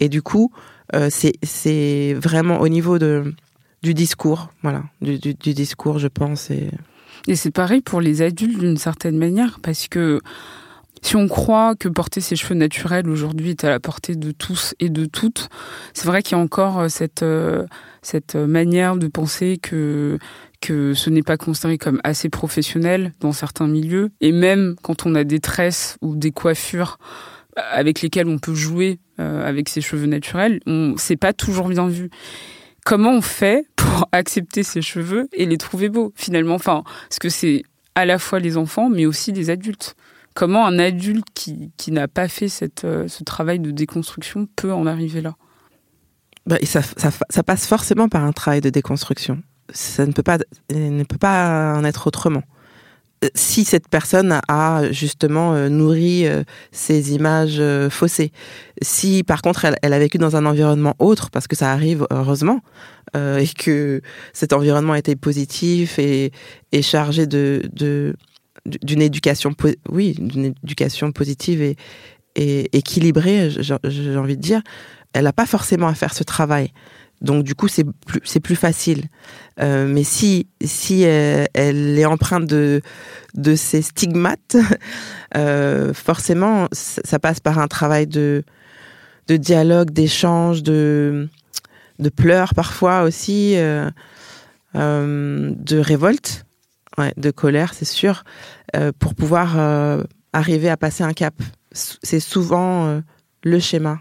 Et 0.00 0.08
du 0.08 0.22
coup, 0.22 0.52
euh, 0.94 1.08
c'est 1.10 2.14
vraiment 2.14 2.60
au 2.60 2.68
niveau 2.68 2.98
de, 2.98 3.34
du 3.82 3.94
discours, 3.94 4.50
voilà, 4.62 4.84
du, 5.00 5.34
discours, 5.34 5.98
je 5.98 6.08
pense. 6.08 6.50
Et, 6.50 6.70
et 7.26 7.36
c'est 7.36 7.50
pareil 7.50 7.80
pour 7.80 8.00
les 8.00 8.22
adultes 8.22 8.58
d'une 8.58 8.76
certaine 8.76 9.16
manière, 9.16 9.60
parce 9.62 9.88
que 9.88 10.20
si 11.02 11.16
on 11.16 11.28
croit 11.28 11.74
que 11.74 11.88
porter 11.88 12.22
ses 12.22 12.34
cheveux 12.34 12.54
naturels 12.54 13.08
aujourd'hui 13.10 13.50
est 13.50 13.64
à 13.64 13.68
la 13.68 13.78
portée 13.78 14.16
de 14.16 14.30
tous 14.30 14.74
et 14.80 14.88
de 14.88 15.04
toutes, 15.04 15.50
c'est 15.92 16.06
vrai 16.06 16.22
qu'il 16.22 16.36
y 16.36 16.40
a 16.40 16.42
encore 16.42 16.90
cette, 16.90 17.22
euh, 17.22 17.66
cette 18.00 18.36
manière 18.36 18.96
de 18.96 19.06
penser 19.06 19.58
que, 19.58 20.18
que 20.64 20.94
ce 20.94 21.10
n'est 21.10 21.22
pas 21.22 21.36
considéré 21.36 21.76
comme 21.76 22.00
assez 22.04 22.30
professionnel 22.30 23.12
dans 23.20 23.32
certains 23.32 23.66
milieux. 23.66 24.10
Et 24.22 24.32
même 24.32 24.76
quand 24.82 25.04
on 25.04 25.14
a 25.14 25.22
des 25.22 25.38
tresses 25.38 25.98
ou 26.00 26.16
des 26.16 26.30
coiffures 26.30 26.98
avec 27.56 28.00
lesquelles 28.00 28.28
on 28.28 28.38
peut 28.38 28.54
jouer 28.54 28.98
euh, 29.20 29.46
avec 29.46 29.68
ses 29.68 29.82
cheveux 29.82 30.06
naturels, 30.06 30.60
on 30.66 30.94
c'est 30.96 31.16
pas 31.16 31.34
toujours 31.34 31.68
bien 31.68 31.86
vu. 31.88 32.08
Comment 32.86 33.12
on 33.12 33.20
fait 33.20 33.66
pour 33.76 34.08
accepter 34.12 34.62
ses 34.62 34.80
cheveux 34.80 35.28
et 35.34 35.44
les 35.44 35.58
trouver 35.58 35.90
beaux 35.90 36.14
finalement? 36.16 36.54
Enfin, 36.54 36.82
parce 37.10 37.18
que 37.18 37.28
c'est 37.28 37.62
à 37.94 38.06
la 38.06 38.18
fois 38.18 38.38
les 38.38 38.56
enfants, 38.56 38.88
mais 38.88 39.04
aussi 39.04 39.32
les 39.32 39.50
adultes. 39.50 39.96
Comment 40.32 40.66
un 40.66 40.78
adulte 40.78 41.26
qui, 41.34 41.72
qui 41.76 41.92
n'a 41.92 42.08
pas 42.08 42.26
fait 42.26 42.48
cette, 42.48 42.84
euh, 42.84 43.06
ce 43.06 43.22
travail 43.22 43.60
de 43.60 43.70
déconstruction 43.70 44.48
peut 44.56 44.72
en 44.72 44.86
arriver 44.86 45.20
là? 45.20 45.36
Bah, 46.46 46.56
ça, 46.64 46.80
ça, 46.82 47.10
ça 47.28 47.42
passe 47.42 47.66
forcément 47.66 48.08
par 48.08 48.24
un 48.24 48.32
travail 48.32 48.62
de 48.62 48.70
déconstruction 48.70 49.42
ça 49.70 50.06
ne 50.06 50.12
peut 50.12 50.22
pas 50.22 50.38
ne 50.70 51.04
peut 51.04 51.18
pas 51.18 51.74
en 51.76 51.84
être 51.84 52.06
autrement. 52.06 52.42
Si 53.34 53.64
cette 53.64 53.88
personne 53.88 54.38
a 54.48 54.92
justement 54.92 55.54
euh, 55.54 55.70
nourri 55.70 56.26
euh, 56.26 56.42
ces 56.72 57.14
images 57.14 57.56
euh, 57.58 57.88
faussées, 57.88 58.32
si 58.82 59.22
par 59.22 59.40
contre 59.40 59.64
elle, 59.80 59.92
a 59.92 59.98
vécu 59.98 60.18
dans 60.18 60.36
un 60.36 60.44
environnement 60.44 60.94
autre, 60.98 61.30
parce 61.30 61.46
que 61.46 61.56
ça 61.56 61.72
arrive 61.72 62.06
heureusement, 62.10 62.60
euh, 63.16 63.38
et 63.38 63.46
que 63.46 64.02
cet 64.32 64.52
environnement 64.52 64.94
était 64.94 65.16
positif 65.16 65.98
et, 65.98 66.32
chargé 66.82 67.26
de, 67.26 67.62
d'une 68.66 69.02
éducation, 69.02 69.54
oui, 69.88 70.16
d'une 70.18 70.46
éducation 70.46 71.12
positive 71.12 71.62
et 72.34 72.76
équilibrée, 72.76 73.50
j'ai 73.50 74.16
envie 74.16 74.36
de 74.36 74.42
dire, 74.42 74.62
elle 75.12 75.24
n'a 75.24 75.32
pas 75.32 75.46
forcément 75.46 75.86
à 75.86 75.94
faire 75.94 76.12
ce 76.12 76.24
travail 76.24 76.72
Donc 77.24 77.42
du 77.42 77.54
coup, 77.54 77.68
c'est 77.68 77.84
plus, 77.84 78.20
c'est 78.24 78.40
plus 78.40 78.54
facile. 78.54 79.04
Euh, 79.60 79.86
mais 79.88 80.04
si, 80.04 80.46
si 80.62 81.02
elle, 81.02 81.48
elle 81.54 81.98
est 81.98 82.04
empreinte 82.04 82.46
de, 82.46 82.82
de 83.34 83.56
ces 83.56 83.82
stigmates, 83.82 84.56
euh, 85.36 85.94
forcément, 85.94 86.68
ça, 86.72 87.18
passe 87.18 87.40
par 87.40 87.58
un 87.58 87.66
travail 87.66 88.06
de, 88.06 88.44
de 89.28 89.36
dialogue, 89.36 89.90
d'échange, 89.90 90.62
de, 90.62 91.28
de 91.98 92.08
pleurs 92.10 92.54
parfois 92.54 93.02
aussi, 93.02 93.56
euh, 93.56 93.90
euh, 94.76 95.50
de 95.56 95.78
révolte, 95.78 96.44
de 97.16 97.30
colère, 97.30 97.72
c'est 97.74 97.86
sûr, 97.86 98.24
euh, 98.76 98.92
pour 98.98 99.14
pouvoir 99.14 99.58
euh, 99.58 100.02
arriver 100.34 100.68
à 100.68 100.76
passer 100.76 101.02
un 101.02 101.14
cap. 101.14 101.34
C'est 101.72 102.20
souvent 102.20 102.86
euh, 102.86 103.00
le 103.42 103.58
schéma. 103.58 103.98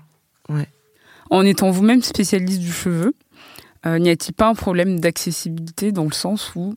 En 1.29 1.45
étant 1.45 1.71
vous-même 1.71 2.01
spécialiste 2.01 2.59
du 2.59 2.71
cheveu, 2.71 3.13
euh, 3.85 3.99
n'y 3.99 4.09
a-t-il 4.09 4.33
pas 4.33 4.47
un 4.47 4.55
problème 4.55 4.99
d'accessibilité 4.99 5.91
dans 5.91 6.05
le 6.05 6.13
sens 6.13 6.53
où 6.55 6.75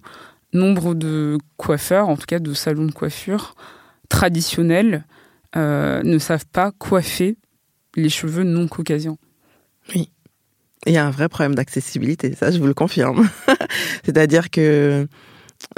nombre 0.53 0.95
de 0.95 1.39
coiffeurs, 1.57 2.09
en 2.09 2.17
tout 2.17 2.27
cas 2.27 2.39
de 2.39 2.55
salons 2.55 2.87
de 2.87 2.93
coiffure 2.93 3.55
traditionnels, 4.09 5.05
euh, 5.57 6.03
ne 6.03 6.19
savent 6.19 6.47
pas 6.47 6.73
coiffer 6.73 7.37
les 7.95 8.09
cheveux 8.09 8.43
non 8.43 8.67
caucasiens? 8.67 9.17
Il 9.95 10.93
y 10.93 10.97
a 10.99 11.07
un 11.07 11.11
vrai 11.11 11.29
problème 11.29 11.55
d'accessibilité, 11.55 12.35
ça 12.35 12.51
je 12.51 12.59
vous 12.59 12.67
le 12.67 12.75
confirme. 12.75 13.29
C'est-à-dire 14.05 14.51
que 14.51 15.07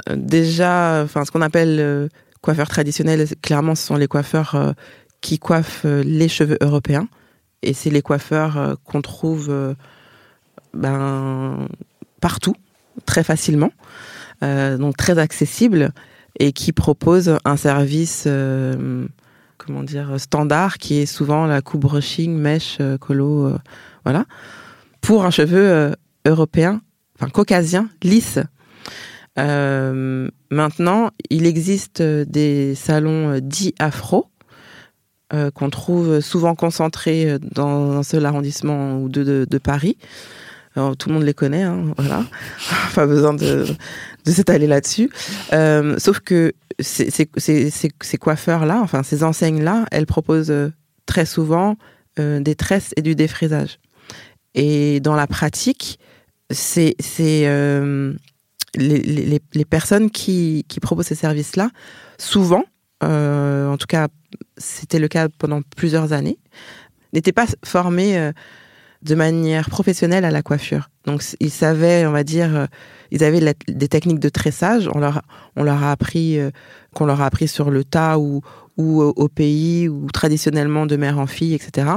euh, 0.09 0.15
déjà, 0.15 1.01
enfin, 1.03 1.25
ce 1.25 1.31
qu'on 1.31 1.41
appelle 1.41 2.09
coiffeurs 2.41 2.69
traditionnels, 2.69 3.27
clairement, 3.41 3.75
ce 3.75 3.85
sont 3.85 3.95
les 3.95 4.07
coiffeurs 4.07 4.75
qui 5.21 5.39
coiffent 5.39 5.85
les 5.85 6.27
cheveux 6.27 6.57
européens. 6.61 7.07
Et 7.61 7.73
c'est 7.73 7.89
les 7.89 8.01
coiffeurs 8.01 8.57
euh, 8.57 8.75
qu'on 8.85 9.01
trouve 9.01 9.49
euh, 9.49 9.73
ben, 10.73 11.67
partout, 12.21 12.55
très 13.05 13.23
facilement, 13.23 13.71
euh, 14.43 14.77
donc 14.77 14.97
très 14.97 15.17
accessible, 15.17 15.91
et 16.39 16.53
qui 16.53 16.71
proposent 16.71 17.37
un 17.43 17.57
service, 17.57 18.27
comment 19.57 19.83
dire, 19.83 20.19
standard, 20.19 20.77
qui 20.77 20.99
est 20.99 21.05
souvent 21.05 21.47
la 21.47 21.61
coupe 21.61 21.81
brushing, 21.81 22.33
mèche, 22.33 22.77
colo, 23.01 23.51
voilà, 24.05 24.25
pour 25.01 25.25
un 25.25 25.31
cheveu 25.31 25.93
européen, 26.25 26.81
enfin 27.15 27.29
caucasien, 27.29 27.89
lisse. 28.03 28.39
Maintenant, 29.35 31.09
il 31.29 31.45
existe 31.45 32.01
des 32.01 32.75
salons 32.75 33.39
dits 33.41 33.73
afro 33.79 34.29
euh, 35.31 35.51
qu'on 35.51 35.69
trouve 35.69 36.21
souvent 36.21 36.55
concentrés 36.55 37.29
euh, 37.29 37.39
dans 37.39 37.91
un 37.91 38.01
seul 38.01 38.25
arrondissement 38.25 38.99
ou 38.99 39.09
deux 39.09 39.45
de, 39.45 39.57
Paris. 39.59 39.95
Tout 40.75 41.09
le 41.09 41.13
monde 41.13 41.23
les 41.23 41.33
connaît, 41.33 41.63
hein, 41.63 41.93
voilà. 41.97 42.23
Pas 42.95 43.05
besoin 43.05 43.33
de, 43.33 43.65
s'étaler 44.25 44.65
là-dessus. 44.65 45.11
Euh, 45.53 45.99
sauf 45.99 46.21
que 46.21 46.53
ces, 46.79 47.27
coiffeurs-là, 48.19 48.79
enfin 48.81 49.03
ces 49.03 49.23
enseignes-là, 49.23 49.85
elles 49.91 50.05
proposent 50.07 50.53
très 51.05 51.25
souvent 51.25 51.75
des 52.17 52.55
tresses 52.55 52.93
et 52.95 53.01
du 53.01 53.13
défrisage. 53.13 53.77
Et 54.55 54.99
dans 54.99 55.15
la 55.15 55.27
pratique, 55.27 55.99
c'est 56.49 56.95
les, 58.75 59.65
personnes 59.69 60.09
qui, 60.09 60.65
proposent 60.81 61.07
ces 61.07 61.15
services-là, 61.15 61.69
souvent, 62.17 62.63
en 63.01 63.77
tout 63.77 63.87
cas, 63.87 64.07
c'était 64.57 64.99
le 64.99 65.07
cas 65.07 65.27
pendant 65.29 65.61
plusieurs 65.75 66.13
années, 66.13 66.37
n'étaient 67.13 67.31
pas 67.31 67.47
formées 67.65 68.17
euh, 68.17 68.31
de 69.01 69.15
manière 69.15 69.69
professionnelle 69.69 70.25
à 70.25 70.31
la 70.31 70.41
coiffure. 70.41 70.89
Donc, 71.05 71.23
ils 71.39 71.51
savaient, 71.51 72.05
on 72.05 72.11
va 72.11 72.23
dire, 72.23 72.55
euh, 72.55 72.65
ils 73.11 73.23
avaient 73.23 73.55
des 73.67 73.87
techniques 73.87 74.19
de 74.19 74.29
tressage. 74.29 74.89
On 74.93 74.99
leur, 74.99 75.23
a 75.55 75.91
appris, 75.91 76.37
euh, 76.37 76.51
qu'on 76.93 77.05
leur 77.05 77.21
a 77.21 77.25
appris 77.25 77.47
sur 77.47 77.71
le 77.71 77.83
tas 77.83 78.19
ou, 78.19 78.41
au 78.77 79.27
pays, 79.27 79.89
ou 79.89 80.07
traditionnellement 80.11 80.85
de 80.85 80.95
mère 80.95 81.19
en 81.19 81.27
fille, 81.27 81.53
etc. 81.53 81.87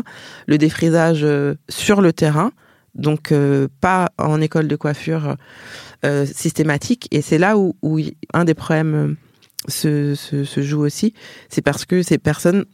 Le 0.46 0.58
défrisage 0.58 1.20
euh, 1.22 1.54
sur 1.68 2.00
le 2.00 2.12
terrain, 2.12 2.50
donc 2.94 3.32
euh, 3.32 3.68
pas 3.80 4.10
en 4.18 4.40
école 4.40 4.68
de 4.68 4.76
coiffure 4.76 5.36
euh, 6.04 6.26
systématique. 6.26 7.08
Et 7.10 7.22
c'est 7.22 7.38
là 7.38 7.56
où, 7.56 7.74
un 8.34 8.44
des 8.44 8.54
problèmes 8.54 8.94
euh, 8.94 9.14
se, 9.68 10.14
joue 10.56 10.80
aussi. 10.80 11.14
C'est 11.48 11.62
parce 11.62 11.84
que 11.84 12.02
ces 12.02 12.18
personnes 12.18 12.64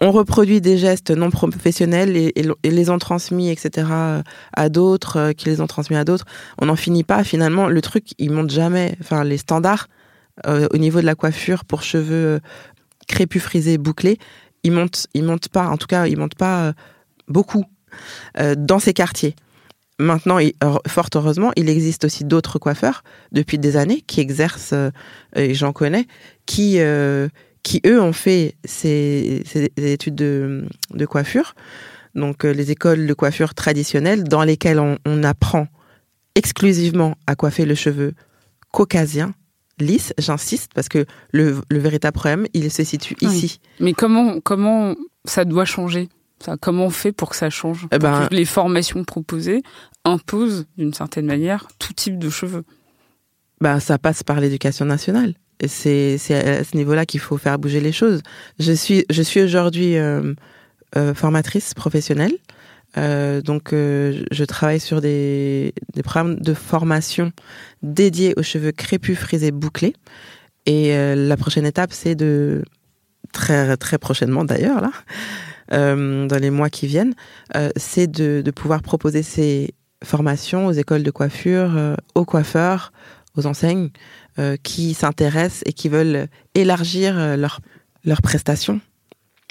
ont 0.00 0.10
reproduit 0.10 0.60
des 0.60 0.76
gestes 0.76 1.10
non 1.10 1.30
professionnels 1.30 2.16
et, 2.16 2.32
les 2.64 2.90
ont 2.90 2.98
transmis, 2.98 3.50
etc., 3.50 3.86
à 4.52 4.68
d'autres, 4.68 5.16
euh, 5.18 5.32
qui 5.32 5.46
les 5.46 5.60
ont 5.60 5.66
transmis 5.66 5.96
à 5.96 6.04
d'autres. 6.04 6.24
On 6.60 6.66
n'en 6.66 6.76
finit 6.76 7.04
pas. 7.04 7.22
Finalement, 7.22 7.68
le 7.68 7.80
truc, 7.80 8.08
il 8.18 8.32
monte 8.32 8.50
jamais. 8.50 8.96
Enfin, 9.00 9.22
les 9.22 9.38
standards 9.38 9.88
euh, 10.46 10.66
au 10.72 10.78
niveau 10.78 11.00
de 11.00 11.06
la 11.06 11.14
coiffure 11.14 11.64
pour 11.64 11.82
cheveux 11.82 12.26
euh, 12.26 12.38
crépus, 13.06 13.42
frisés, 13.42 13.78
bouclés, 13.78 14.18
ils 14.64 14.72
montent, 14.72 15.06
ils 15.14 15.22
montent 15.22 15.48
pas. 15.48 15.68
En 15.68 15.76
tout 15.76 15.86
cas, 15.86 16.06
ils 16.06 16.18
montent 16.18 16.36
pas 16.36 16.72
beaucoup 17.28 17.64
dans 18.56 18.80
ces 18.80 18.92
quartiers. 18.92 19.36
Maintenant, 19.98 20.38
il- 20.38 20.54
fort 20.88 21.08
heureusement, 21.14 21.52
il 21.56 21.68
existe 21.68 22.04
aussi 22.04 22.24
d'autres 22.24 22.58
coiffeurs 22.58 23.04
depuis 23.32 23.58
des 23.58 23.76
années 23.76 24.00
qui 24.00 24.20
exercent, 24.20 24.72
euh, 24.72 24.90
et 25.36 25.54
j'en 25.54 25.72
connais, 25.72 26.06
qui, 26.46 26.80
euh, 26.80 27.28
qui 27.62 27.80
eux 27.86 28.00
ont 28.02 28.12
fait 28.12 28.56
ces, 28.64 29.42
ces 29.46 29.70
études 29.76 30.16
de, 30.16 30.64
de 30.90 31.06
coiffure, 31.06 31.54
donc 32.16 32.44
euh, 32.44 32.52
les 32.52 32.72
écoles 32.72 33.06
de 33.06 33.14
coiffure 33.14 33.54
traditionnelles 33.54 34.24
dans 34.24 34.42
lesquelles 34.42 34.80
on, 34.80 34.98
on 35.06 35.22
apprend 35.22 35.68
exclusivement 36.34 37.16
à 37.26 37.36
coiffer 37.36 37.64
le 37.64 37.74
cheveu 37.76 38.12
caucasien, 38.72 39.34
lisse, 39.78 40.12
j'insiste, 40.18 40.72
parce 40.74 40.88
que 40.88 41.06
le, 41.32 41.60
le 41.68 41.78
véritable 41.78 42.16
problème, 42.16 42.46
il 42.54 42.70
se 42.72 42.82
situe 42.84 43.16
Oui. 43.22 43.28
ici. 43.28 43.60
Mais 43.80 43.92
comment, 43.92 44.40
comment 44.40 44.94
ça 45.24 45.44
doit 45.44 45.64
changer? 45.64 46.08
Ça, 46.40 46.56
Comment 46.60 46.86
on 46.86 46.90
fait 46.90 47.12
pour 47.12 47.30
que 47.30 47.36
ça 47.36 47.50
change 47.50 47.86
Eh 47.92 47.98
ben- 47.98 48.28
Les 48.30 48.44
formations 48.44 49.04
proposées 49.04 49.62
imposent, 50.04 50.66
d'une 50.76 50.92
certaine 50.92 51.26
manière, 51.26 51.66
tout 51.78 51.92
type 51.92 52.18
de 52.18 52.28
cheveux. 52.30 52.64
Ben, 53.60 53.80
ça 53.80 53.98
passe 53.98 54.22
par 54.22 54.40
l'éducation 54.40 54.84
nationale. 54.84 55.34
Et 55.60 55.68
c'est 55.68 56.18
à 56.30 56.64
ce 56.64 56.76
niveau-là 56.76 57.06
qu'il 57.06 57.20
faut 57.20 57.38
faire 57.38 57.58
bouger 57.58 57.80
les 57.80 57.92
choses. 57.92 58.20
Je 58.58 58.72
suis, 58.72 59.04
je 59.08 59.22
suis 59.22 59.40
aujourd'hui 59.40 59.96
euh, 59.96 60.34
euh, 60.96 61.14
formatrice 61.14 61.74
professionnelle. 61.74 62.34
Euh, 62.96 63.40
donc, 63.40 63.70
je 63.72 64.44
travaille 64.44 64.80
sur 64.80 65.00
des, 65.00 65.72
des 65.94 66.02
programmes 66.02 66.36
de 66.36 66.54
formation 66.54 67.32
dédiés 67.82 68.34
aux 68.36 68.42
cheveux 68.42 68.72
crépus, 68.72 69.18
frisés, 69.18 69.52
bouclés. 69.52 69.94
Et 70.66 70.94
la 71.14 71.36
prochaine 71.36 71.66
étape, 71.66 71.92
c'est 71.92 72.14
de 72.14 72.62
très 73.32 73.76
très 73.76 73.98
prochainement 73.98 74.44
d'ailleurs 74.44 74.80
là, 74.80 74.92
euh, 75.72 76.26
dans 76.26 76.38
les 76.38 76.50
mois 76.50 76.70
qui 76.70 76.86
viennent, 76.86 77.14
euh, 77.56 77.70
c'est 77.76 78.06
de, 78.06 78.42
de 78.44 78.50
pouvoir 78.50 78.82
proposer 78.82 79.22
ces 79.22 79.74
formations 80.02 80.66
aux 80.66 80.72
écoles 80.72 81.02
de 81.02 81.10
coiffure, 81.10 81.76
euh, 81.76 81.94
aux 82.14 82.24
coiffeurs, 82.24 82.92
aux 83.36 83.46
enseignes 83.46 83.90
qui 84.62 84.94
s'intéressent 84.94 85.62
et 85.66 85.72
qui 85.72 85.88
veulent 85.88 86.26
élargir 86.56 87.36
leurs 87.36 87.60
leurs 88.04 88.20
prestations 88.20 88.80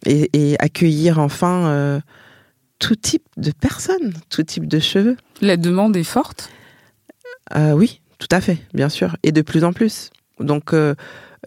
et, 0.05 0.29
et 0.33 0.55
accueillir 0.59 1.19
enfin 1.19 2.01
tout 2.79 2.95
type 2.95 3.23
de 3.37 3.51
personnes, 3.51 4.13
tout 4.29 4.43
type 4.43 4.67
de 4.67 4.79
cheveux. 4.79 5.15
La 5.41 5.55
demande 5.57 5.95
est 5.95 6.03
forte? 6.03 6.49
Oui, 7.55 8.01
tout 8.19 8.27
à 8.31 8.41
fait, 8.41 8.57
bien 8.73 8.89
sûr, 8.89 9.15
et 9.23 9.31
de 9.31 9.41
plus 9.41 9.63
en 9.63 9.71
plus. 9.73 10.09
Donc, 10.39 10.73
le, 10.73 10.95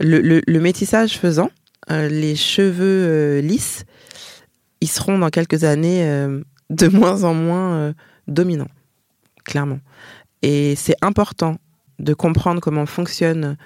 le- 0.00 0.42
le 0.46 0.60
métissage 0.60 1.18
faisant, 1.18 1.50
les 1.90 2.36
cheveux 2.36 3.40
lisses, 3.40 3.84
ils 4.80 4.88
seront 4.88 5.18
dans 5.18 5.30
quelques 5.30 5.64
années 5.64 6.04
euh, 6.04 6.42
de 6.70 6.88
moins 6.96 7.24
en 7.24 7.34
moins 7.34 7.74
euh, 7.74 7.92
dominants, 8.28 8.70
clairement. 9.44 9.80
Et 10.42 10.74
c'est 10.76 10.96
important 11.02 11.56
de 11.98 12.14
comprendre 12.14 12.60
comment 12.60 12.86
fonctionne, 12.86 13.56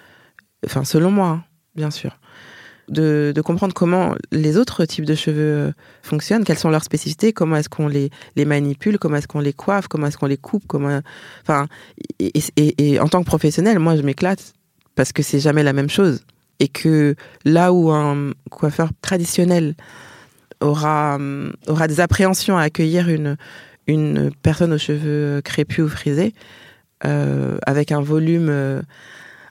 enfin, 0.64 0.84
selon 0.84 1.10
moi, 1.10 1.28
hein, 1.28 1.44
bien 1.74 1.90
sûr, 1.90 2.18
de, 2.88 3.32
comprendre 3.44 3.72
comment 3.74 4.14
les 4.32 4.56
autres 4.56 4.84
types 4.84 5.04
de 5.04 5.14
cheveux 5.14 5.68
euh, 5.68 5.72
fonctionnent, 6.02 6.44
quelles 6.44 6.58
sont 6.58 6.70
leurs 6.70 6.84
spécificités, 6.84 7.32
comment 7.32 7.56
est-ce 7.56 7.68
qu'on 7.68 7.88
les, 7.88 8.10
manipule, 8.36 8.98
comment 8.98 9.16
est-ce 9.16 9.28
qu'on 9.28 9.40
les 9.40 9.52
coiffe, 9.52 9.88
comment 9.88 10.06
est-ce 10.08 10.18
qu'on 10.18 10.26
les 10.26 10.36
coupe, 10.36 10.64
comment, 10.66 11.00
enfin, 11.42 11.66
et- 12.18 12.32
et 12.56 13.00
en 13.00 13.08
tant 13.08 13.20
que 13.20 13.26
professionnel, 13.26 13.78
moi, 13.78 13.96
je 13.96 14.02
m'éclate 14.02 14.54
parce 14.94 15.12
que 15.12 15.22
c'est 15.22 15.40
jamais 15.40 15.62
la 15.62 15.72
même 15.72 15.88
chose. 15.88 16.20
Et 16.58 16.68
que 16.68 17.14
là 17.44 17.72
où 17.72 17.90
un 17.90 18.32
coiffeur 18.50 18.90
traditionnel 19.00 19.74
aura, 20.60 21.16
hum, 21.16 21.52
aura 21.66 21.88
des 21.88 22.00
appréhensions 22.00 22.56
à 22.56 22.62
accueillir 22.62 23.08
une, 23.08 23.36
une 23.86 24.30
personne 24.42 24.72
aux 24.72 24.78
cheveux 24.78 25.40
crépus 25.42 25.84
ou 25.84 25.88
frisés, 25.88 26.34
euh, 27.04 27.58
avec 27.66 27.92
un 27.92 28.00
volume 28.00 28.48
euh, 28.48 28.82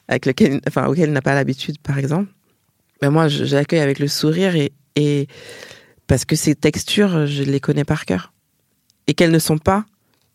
avec 0.08 0.26
lequel, 0.26 0.62
enfin, 0.68 0.88
auquel 0.88 1.10
il 1.10 1.14
n'a 1.14 1.22
pas 1.22 1.36
l'habitude, 1.36 1.80
par 1.80 1.98
exemple, 1.98 2.32
ben 3.02 3.12
moi, 3.12 3.28
l'accueille 3.28 3.80
avec 3.80 4.00
le 4.00 4.08
sourire 4.08 4.56
et, 4.56 4.72
et 4.96 5.28
parce 6.08 6.26
que 6.26 6.36
ces 6.36 6.56
textures, 6.56 7.28
je 7.28 7.44
les 7.44 7.60
connais 7.60 7.86
par 7.86 8.06
cœur. 8.06 8.34
Et 9.08 9.14
qu'elles 9.14 9.32
ne 9.32 9.40
sont 9.40 9.58
pas 9.58 9.86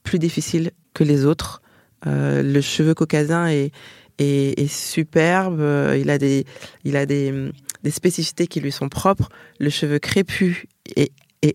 plus 0.03 0.19
difficile 0.19 0.71
que 0.95 1.05
les 1.05 1.25
autres. 1.25 1.63
Euh, 2.07 2.43
le 2.43 2.61
cheveu 2.61 2.95
caucasien 2.95 3.49
est, 3.49 3.73
est, 4.19 4.67
superbe. 4.69 5.61
Il 5.97 6.11
a 6.11 6.19
des, 6.19 6.45
il 6.85 6.97
a 6.97 7.07
des, 7.07 7.51
des, 7.85 7.91
spécificités 7.91 8.47
qui 8.47 8.61
lui 8.61 8.73
sont 8.73 8.89
propres. 8.89 9.29
Le 9.61 9.71
cheveu 9.71 9.99
crépus 9.99 10.65
est, 10.97 11.13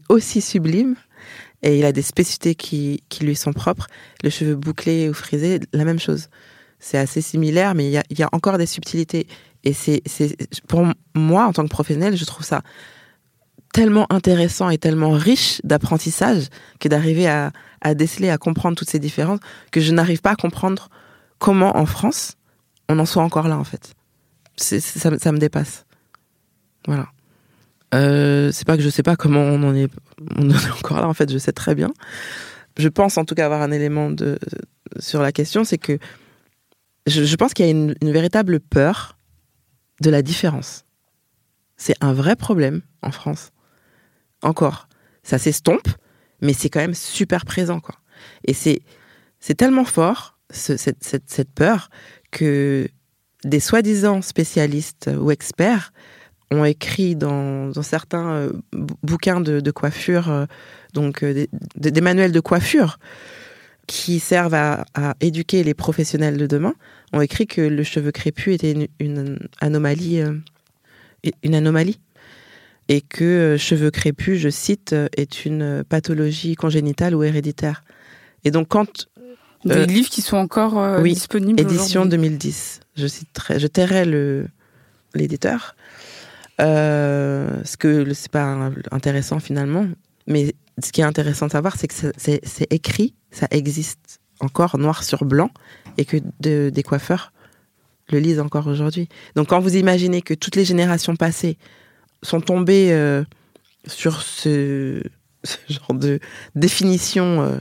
aussi 0.08 0.42
sublime. 0.42 0.96
Et 1.62 1.78
il 1.78 1.86
a 1.86 1.92
des 1.92 2.02
spécificités 2.02 2.56
qui, 2.56 3.02
lui 3.22 3.36
sont 3.36 3.54
propres. 3.54 3.88
Le 4.24 4.30
cheveu 4.30 4.56
bouclé 4.56 5.10
ou 5.10 5.14
frisé, 5.14 5.60
la 5.74 5.84
même 5.84 6.00
chose. 6.00 6.30
C'est 6.80 6.98
assez 6.98 7.22
similaire, 7.22 7.76
mais 7.76 7.88
il 7.88 8.18
y 8.18 8.24
a, 8.24 8.30
encore 8.32 8.58
des 8.58 8.66
subtilités. 8.66 9.28
Et 9.64 9.74
c'est, 9.74 10.02
pour 10.68 10.86
moi, 11.16 11.46
en 11.46 11.54
tant 11.54 11.64
que 11.64 11.70
professionnel, 11.70 12.16
je 12.16 12.24
trouve 12.24 12.46
ça 12.46 12.62
tellement 13.74 14.08
intéressant 14.12 14.70
et 14.70 14.78
tellement 14.78 15.12
riche 15.12 15.62
d'apprentissage 15.64 16.48
que 16.80 16.88
d'arriver 16.88 17.28
à, 17.28 17.52
déceler, 17.96 18.30
à 18.30 18.38
comprendre 18.38 18.78
toutes 18.78 18.90
ces 18.90 19.00
différences, 19.00 19.40
que 19.72 19.80
je 19.80 19.92
n'arrive 19.92 20.22
pas 20.22 20.32
à 20.32 20.36
comprendre 20.36 20.90
comment 21.38 21.78
en 21.78 21.86
France 21.86 22.36
on 22.90 22.98
en 23.00 23.06
soit 23.06 23.24
encore 23.24 23.48
là 23.48 23.58
en 23.58 23.64
fait. 23.64 23.94
ça, 24.58 25.32
me 25.32 25.38
dépasse. 25.38 25.86
Voilà. 26.88 27.08
Euh, 27.96 28.52
c'est 28.52 28.66
pas 28.66 28.78
que 28.78 28.84
je 28.84 28.90
sais 28.90 29.04
pas 29.04 29.16
comment 29.16 29.42
on 29.42 29.64
en 29.64 29.76
est, 29.76 29.92
on 30.36 30.50
est 30.50 30.72
encore 30.72 31.02
là 31.02 31.08
en 31.08 31.14
fait, 31.14 31.32
je 31.32 31.38
sais 31.38 31.52
très 31.52 31.76
bien. 31.76 31.92
Je 32.78 32.88
pense 32.88 33.18
en 33.18 33.26
tout 33.26 33.36
cas 33.36 33.46
avoir 33.46 33.62
un 33.62 33.72
élément 33.72 34.12
de, 34.12 34.38
sur 35.00 35.22
la 35.22 35.32
question, 35.32 35.64
c'est 35.64 35.78
que 35.78 35.98
je, 37.08 37.36
pense 37.36 37.54
qu'il 37.54 37.66
y 37.66 37.68
a 37.68 37.72
une, 37.72 37.96
une 38.02 38.12
véritable 38.12 38.60
peur 38.60 39.18
de 40.02 40.10
la 40.10 40.22
différence. 40.22 40.86
C'est 41.78 41.96
un 42.02 42.14
vrai 42.14 42.36
problème 42.36 42.82
en 43.02 43.12
France. 43.12 43.52
Encore, 44.44 44.88
ça 45.24 45.38
s'estompe, 45.40 45.88
mais 46.42 46.54
c'est 46.54 46.70
quand 46.70 46.80
même 46.80 46.94
super 46.94 47.46
présent, 47.46 47.80
quoi. 47.80 47.96
Et 48.46 48.54
c'est 48.54 48.82
c'est 49.40 49.56
tellement 49.56 49.86
fort 49.86 50.38
cette, 50.50 50.80
cette, 51.02 51.30
cette, 51.30 51.52
peur 51.52 51.90
que 52.32 52.88
des 53.44 53.60
soi-disant 53.60 54.22
spécialistes 54.22 55.10
ou 55.18 55.32
experts 55.32 55.94
ont 56.52 56.66
écrit 56.66 57.16
dans, 57.16 57.68
dans 57.70 57.84
certains 57.84 58.32
euh, 58.32 58.52
bouquins 59.04 59.42
de, 59.42 59.60
de 59.60 59.72
coiffure, 59.72 60.30
euh, 60.30 60.46
donc 60.94 61.24
euh, 61.24 61.34
des, 61.76 61.92
des, 61.92 62.02
manuels 62.02 62.32
de 62.32 62.40
coiffure 62.40 63.00
qui 63.88 64.20
servent 64.20 64.54
à, 64.54 64.86
à, 64.94 65.16
éduquer 65.22 65.64
les 65.64 65.74
professionnels 65.74 66.38
de 66.38 66.48
demain, 66.48 66.74
ont 67.14 67.22
écrit 67.22 67.48
que 67.48 67.62
le 67.62 67.84
cheveu 67.84 68.12
crépus 68.12 68.56
était 68.56 68.72
une, 68.72 68.88
une 69.00 69.40
anomalie, 69.62 70.22
une 71.42 71.56
anomalie 71.56 72.00
et 72.88 73.02
que 73.02 73.56
cheveux 73.58 73.90
crépus, 73.90 74.40
je 74.40 74.50
cite, 74.50 74.96
est 75.18 75.46
une 75.46 75.84
pathologie 75.90 76.54
congénitale 76.54 77.16
ou 77.16 77.24
héréditaire. 77.24 77.84
Et 78.44 78.52
donc 78.52 78.68
quand 78.68 79.08
des 79.66 79.74
euh, 79.74 79.86
livres 79.86 80.10
qui 80.10 80.22
sont 80.22 80.38
encore 80.38 80.80
euh, 80.80 81.02
oui, 81.02 81.14
disponibles 81.14 81.60
édition 81.60 82.06
2010. 82.06 82.80
Je 82.96 83.08
citerai, 83.08 83.60
je 83.60 83.68
tairai 83.68 84.06
le 84.06 84.48
l'éditeur, 85.16 85.76
ce 86.60 87.78
que 87.78 88.14
c'est 88.14 88.32
pas 88.32 88.72
intéressant 88.92 89.40
finalement, 89.40 89.88
mais 90.28 90.54
ce 90.84 90.92
qui 90.92 91.02
est 91.02 91.06
intéressant 91.06 91.48
de 91.48 91.52
savoir, 91.52 91.76
c'est 91.76 91.88
que 91.88 92.12
c'est 92.18 92.74
écrit, 92.74 93.14
ça 93.32 93.48
existe 93.52 94.20
encore 94.40 94.78
noir 94.78 95.04
sur 95.04 95.26
blanc, 95.26 95.52
et 95.98 96.06
que 96.06 96.18
de, 96.40 96.70
des 96.74 96.84
coiffeurs 96.84 97.34
le 98.10 98.20
lisent 98.20 98.40
encore 98.40 98.68
aujourd'hui. 98.68 99.08
Donc 99.36 99.50
quand 99.50 99.60
vous 99.60 99.76
imaginez 99.76 100.22
que 100.22 100.34
toutes 100.34 100.56
les 100.56 100.66
générations 100.66 101.16
passées 101.16 101.58
sont 102.24 102.42
tombés 102.42 102.92
euh, 102.92 103.24
sur 103.88 104.22
ce, 104.24 105.02
genre 105.70 105.94
de 105.94 106.20
définition. 106.56 107.42
Euh, 107.42 107.58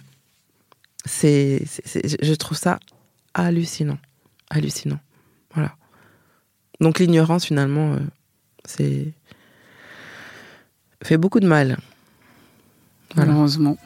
c'est, 1.04 1.62
je 1.86 2.34
trouve 2.34 2.58
ça 2.58 2.78
hallucinant. 3.34 3.98
Hallucinant. 4.50 4.98
Voilà. 5.54 5.74
Donc 6.80 6.98
l'ignorance, 6.98 7.46
finalement, 7.46 7.94
euh, 7.94 7.98
c'est 8.68 9.12
fait 11.02 11.16
beaucoup 11.16 11.40
de 11.40 11.46
mal. 11.46 11.78
Malheureusement. 13.16 13.76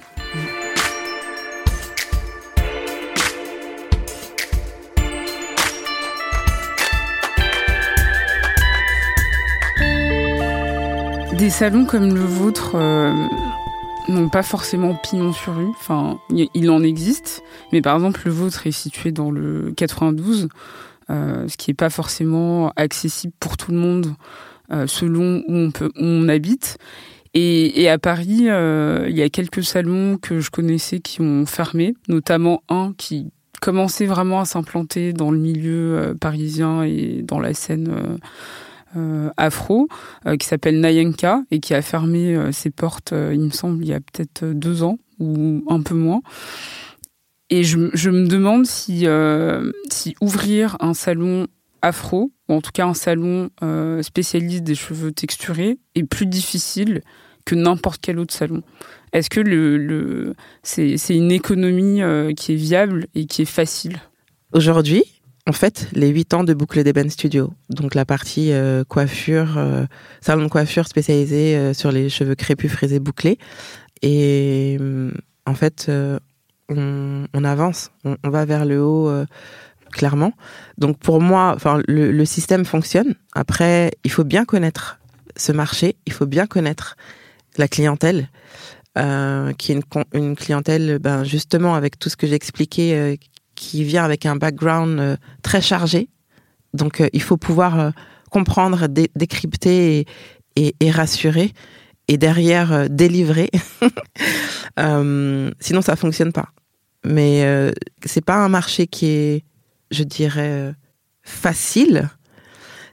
Des 11.38 11.50
salons 11.50 11.86
comme 11.86 12.14
le 12.14 12.20
vôtre 12.20 12.72
euh, 12.74 13.12
n'ont 14.08 14.28
pas 14.28 14.42
forcément 14.42 14.94
pignon 14.94 15.32
sur 15.32 15.56
rue. 15.56 15.70
Enfin, 15.80 16.18
il 16.30 16.70
en 16.70 16.82
existe, 16.82 17.42
mais 17.72 17.82
par 17.82 17.96
exemple, 17.96 18.22
le 18.24 18.32
vôtre 18.32 18.66
est 18.66 18.72
situé 18.72 19.12
dans 19.12 19.30
le 19.30 19.72
92, 19.76 20.48
euh, 21.10 21.48
ce 21.48 21.56
qui 21.56 21.70
n'est 21.70 21.74
pas 21.74 21.90
forcément 21.90 22.72
accessible 22.76 23.32
pour 23.40 23.56
tout 23.56 23.72
le 23.72 23.78
monde 23.78 24.14
selon 24.86 25.42
où 25.48 25.70
on, 25.96 26.28
habite. 26.28 26.78
Et, 27.34 27.88
à 27.88 27.98
Paris, 27.98 28.48
euh, 28.48 29.06
il 29.08 29.16
y 29.16 29.22
a 29.22 29.28
quelques 29.30 29.64
salons 29.64 30.18
que 30.18 30.40
je 30.40 30.50
connaissais 30.50 31.00
qui 31.00 31.20
ont 31.20 31.46
fermé, 31.46 31.94
notamment 32.08 32.62
un 32.68 32.92
qui 32.96 33.30
commençait 33.60 34.06
vraiment 34.06 34.40
à 34.40 34.44
s'implanter 34.44 35.12
dans 35.12 35.30
le 35.30 35.38
milieu 35.38 35.96
euh, 35.96 36.14
parisien 36.14 36.82
et 36.82 37.22
dans 37.22 37.38
la 37.38 37.54
scène 37.54 37.88
euh, 37.90 38.16
euh, 38.94 39.30
afro 39.38 39.88
euh, 40.26 40.36
qui 40.36 40.46
s'appelle 40.46 40.78
Nayenka 40.78 41.44
et 41.50 41.60
qui 41.60 41.72
a 41.72 41.80
fermé 41.80 42.36
euh, 42.36 42.52
ses 42.52 42.68
portes, 42.68 43.14
il 43.32 43.40
me 43.40 43.50
semble, 43.50 43.82
il 43.82 43.88
y 43.88 43.94
a 43.94 44.00
peut-être 44.00 44.44
deux 44.44 44.82
ans 44.82 44.98
ou 45.18 45.64
un 45.68 45.80
peu 45.80 45.94
moins. 45.94 46.20
Et 47.48 47.64
je, 47.64 47.78
me 47.78 48.26
demande 48.26 48.66
si 48.66 49.06
ouvrir 50.20 50.76
un 50.80 50.94
salon 50.94 51.46
afro, 51.82 52.32
ou 52.48 52.54
en 52.54 52.60
tout 52.60 52.70
cas 52.72 52.86
un 52.86 52.94
salon 52.94 53.50
euh, 53.62 54.02
spécialiste 54.02 54.62
des 54.62 54.76
cheveux 54.76 55.12
texturés, 55.12 55.78
est 55.94 56.04
plus 56.04 56.26
difficile 56.26 57.02
que 57.44 57.54
n'importe 57.54 58.00
quel 58.00 58.18
autre 58.18 58.32
salon. 58.32 58.62
Est-ce 59.12 59.28
que 59.28 59.40
le, 59.40 59.76
le 59.76 60.34
c'est 60.62 60.96
une 61.10 61.32
économie 61.32 62.00
euh, 62.00 62.32
qui 62.32 62.52
est 62.52 62.56
viable 62.56 63.06
et 63.14 63.26
qui 63.26 63.42
est 63.42 63.46
facile? 63.46 63.98
Aujourd'hui, 64.52 65.02
en 65.46 65.52
fait, 65.52 65.88
les 65.92 66.08
huit 66.08 66.32
ans 66.34 66.44
de 66.44 66.54
Boucle 66.54 66.82
d'Eben 66.84 67.10
Studio. 67.10 67.52
Donc 67.68 67.94
la 67.96 68.04
partie 68.04 68.52
euh, 68.52 68.84
coiffure, 68.84 69.58
salon 70.20 70.44
de 70.44 70.48
coiffure 70.48 70.86
spécialisé 70.86 71.74
sur 71.74 71.90
les 71.90 72.08
cheveux 72.08 72.36
crépus, 72.36 72.70
frisés, 72.70 73.00
bouclés. 73.00 73.38
Et 74.02 74.78
en 75.46 75.54
fait, 75.54 75.90
on, 76.68 77.44
avance, 77.44 77.90
on, 78.04 78.30
va 78.30 78.44
vers 78.44 78.64
le 78.64 78.82
haut 78.82 79.10
clairement. 79.92 80.32
Donc 80.78 80.98
pour 80.98 81.20
moi, 81.20 81.52
enfin 81.54 81.80
le, 81.86 82.24
système 82.24 82.64
fonctionne. 82.64 83.14
Après, 83.34 83.90
il 84.04 84.10
faut 84.10 84.24
bien 84.24 84.44
connaître 84.44 84.98
ce 85.36 85.52
marché, 85.52 85.96
il 86.06 86.12
faut 86.12 86.26
bien 86.26 86.46
connaître 86.46 86.96
la 87.56 87.68
clientèle. 87.68 88.28
Euh, 88.98 89.54
qui 89.54 89.72
est 89.72 89.76
une, 89.76 90.04
une 90.12 90.36
clientèle, 90.36 90.98
ben 90.98 91.24
justement 91.24 91.74
avec 91.74 91.98
tout 91.98 92.10
ce 92.10 92.16
que 92.16 92.26
j'ai 92.26 92.34
expliqué, 92.34 92.94
euh, 92.94 93.16
qui 93.62 93.84
vient 93.84 94.04
avec 94.04 94.26
un 94.26 94.36
background 94.36 94.98
euh, 94.98 95.16
très 95.42 95.60
chargé. 95.60 96.08
Donc 96.74 97.00
euh, 97.00 97.08
il 97.12 97.22
faut 97.22 97.36
pouvoir 97.36 97.78
euh, 97.78 97.90
comprendre, 98.30 98.88
dé 98.88 99.10
décrypter 99.14 100.06
et, 100.56 100.90
rassurer, 100.90 101.52
et 102.08 102.18
derrière 102.18 102.90
délivrer. 102.90 103.50
sinon 104.78 105.80
ça 105.80 105.96
fonctionne 105.96 106.32
pas. 106.32 106.48
Mais 107.04 107.42
c'est 108.04 108.24
pas 108.24 108.36
un 108.36 108.48
marché 108.48 108.86
qui 108.86 109.06
est, 109.06 109.44
je 109.92 110.02
dirais, 110.02 110.74
facile. 111.22 112.10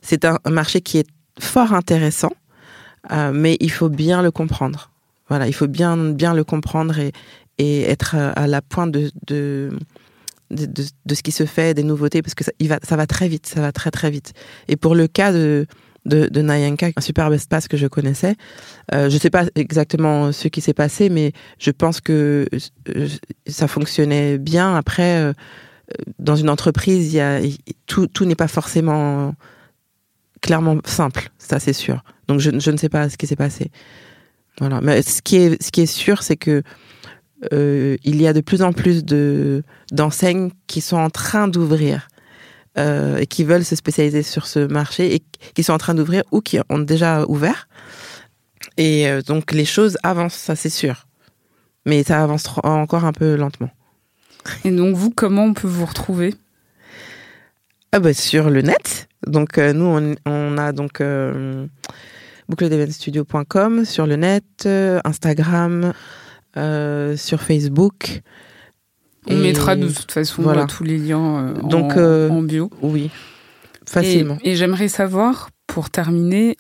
C'est 0.02 0.26
un, 0.26 0.38
marché 0.50 0.82
qui 0.82 1.00
est 1.00 1.08
fort 1.40 1.74
intéressant, 1.74 2.32
mais 3.34 3.58
il 3.60 3.72
faut 3.72 3.90
bien 3.90 4.22
le 4.22 4.32
comprendre. 4.32 4.92
Voilà, 5.30 5.48
il 5.48 5.54
faut 5.54 5.68
bien 5.68 5.98
bien 5.98 6.34
le 6.34 6.44
comprendre 6.44 7.00
et, 7.00 7.12
être 7.82 8.16
à 8.16 8.48
la 8.48 8.62
pointe 8.62 8.92
de, 8.92 9.12
de 9.28 9.72
de, 10.52 11.16
ce 11.16 11.22
qui 11.22 11.32
se 11.32 11.46
fait, 11.46 11.74
des 11.74 11.84
nouveautés, 11.84 12.22
parce 12.22 12.34
que 12.34 12.44
ça, 12.44 12.96
va, 12.96 13.08
très 13.08 13.28
vite, 13.28 13.46
ça 13.46 13.62
va 13.62 13.72
très 13.72 13.92
très 13.92 14.10
vite. 14.10 14.34
Et 14.68 14.76
pour 14.76 14.96
le 14.96 15.08
cas 15.08 15.32
de, 15.32 15.68
de, 16.06 16.42
Nayanka, 16.42 16.90
un 16.96 17.02
superbe 17.02 17.34
espace 17.34 17.68
que 17.68 17.78
je 17.78 17.88
connaissais, 17.88 18.36
euh, 18.94 19.10
je 19.10 19.16
ne 19.16 19.20
sais 19.20 19.30
pas 19.30 19.46
exactement 19.56 20.32
ce 20.32 20.48
qui 20.48 20.62
s'est 20.62 20.74
passé, 20.74 21.10
mais 21.10 21.34
je 21.60 21.72
pense 21.72 22.02
que 22.02 22.48
euh, 22.96 23.08
ça 23.48 23.68
fonctionnait 23.68 24.38
bien. 24.38 24.76
Après, 24.76 25.18
euh, 25.18 25.34
dans 26.20 26.36
une 26.36 26.50
entreprise, 26.50 27.20
tout, 27.86 28.10
n'est 28.26 28.36
pas 28.36 28.48
forcément 28.48 29.34
clairement 30.42 30.78
simple, 30.86 31.30
ça 31.38 31.60
c'est 31.60 31.74
sûr. 31.74 32.04
Donc 32.28 32.40
je, 32.40 32.52
ne 32.52 32.78
sais 32.78 32.90
pas 32.90 33.10
ce 33.10 33.18
qui 33.18 33.28
s'est 33.28 33.36
passé. 33.36 33.72
Voilà. 34.60 34.82
Mais 34.82 35.02
ce 35.02 35.22
qui 35.22 35.38
est, 35.38 35.86
sûr, 35.86 36.24
c'est 36.24 36.38
que 36.38 36.64
euh, 37.54 37.98
il 38.04 38.22
y 38.22 38.28
a 38.28 38.34
de 38.34 38.42
plus 38.42 38.62
en 38.62 38.74
plus 38.74 39.06
de 39.06 39.64
d'enseignes 39.92 40.52
qui 40.68 40.82
sont 40.82 40.98
en 40.98 41.10
train 41.10 41.48
d'ouvrir 41.48 42.10
euh, 42.78 43.18
et 43.18 43.26
qui 43.26 43.46
veulent 43.46 43.64
se 43.64 43.76
spécialiser 43.76 44.24
sur 44.24 44.46
ce 44.46 44.60
marché 44.60 45.16
et 45.16 45.24
qui 45.54 45.64
sont 45.64 45.74
en 45.74 45.78
train 45.78 45.96
d'ouvrir 45.96 46.24
ou 46.32 46.42
qui 46.42 46.60
ont 46.70 46.80
déjà 46.80 47.26
ouvert. 47.28 47.68
Et 48.78 49.08
euh, 49.08 49.22
donc 49.22 49.54
les 49.54 49.66
choses 49.66 49.98
avancent, 50.04 50.36
ça 50.36 50.56
c'est 50.56 50.70
sûr. 50.70 51.08
Mais 51.86 52.04
ça 52.04 52.22
avance 52.22 52.46
encore 52.64 53.06
un 53.06 53.14
peu 53.14 53.36
lentement. 53.36 53.70
Et 54.66 54.72
donc, 54.72 54.96
vous, 54.96 55.12
comment 55.12 55.46
on 55.46 55.54
peut 55.54 55.68
vous 55.68 55.86
retrouver? 55.86 56.36
Ah 57.92 58.00
bah, 58.00 58.14
Sur 58.14 58.50
le 58.50 58.62
net. 58.62 59.08
Donc, 59.26 59.58
euh, 59.58 59.74
nous, 59.74 59.86
on, 59.86 60.16
on, 60.26 60.58
a 60.58 60.72
donc 60.72 61.02
euh, 61.02 61.66
boucledevenstudio.com 62.48 63.86
sur 63.86 64.06
le 64.06 64.16
net, 64.16 64.44
euh, 64.66 65.00
Instagram, 65.04 65.94
sur 66.56 67.42
Facebook. 67.42 68.22
On 69.28 69.34
et 69.34 69.42
mettra 69.42 69.76
de 69.76 69.88
toute 69.88 70.12
façon 70.12 70.42
voilà. 70.42 70.66
tous 70.66 70.84
les 70.84 70.98
liens 70.98 71.54
donc, 71.64 71.92
en, 71.98 72.30
en, 72.30 72.42
bio. 72.42 72.70
Oui, 72.82 73.12
facilement. 73.86 74.38
Et, 74.44 74.52
et 74.52 74.56
j'aimerais 74.56 74.88
savoir, 74.88 75.50
pour 75.68 75.90
terminer, 75.90 76.58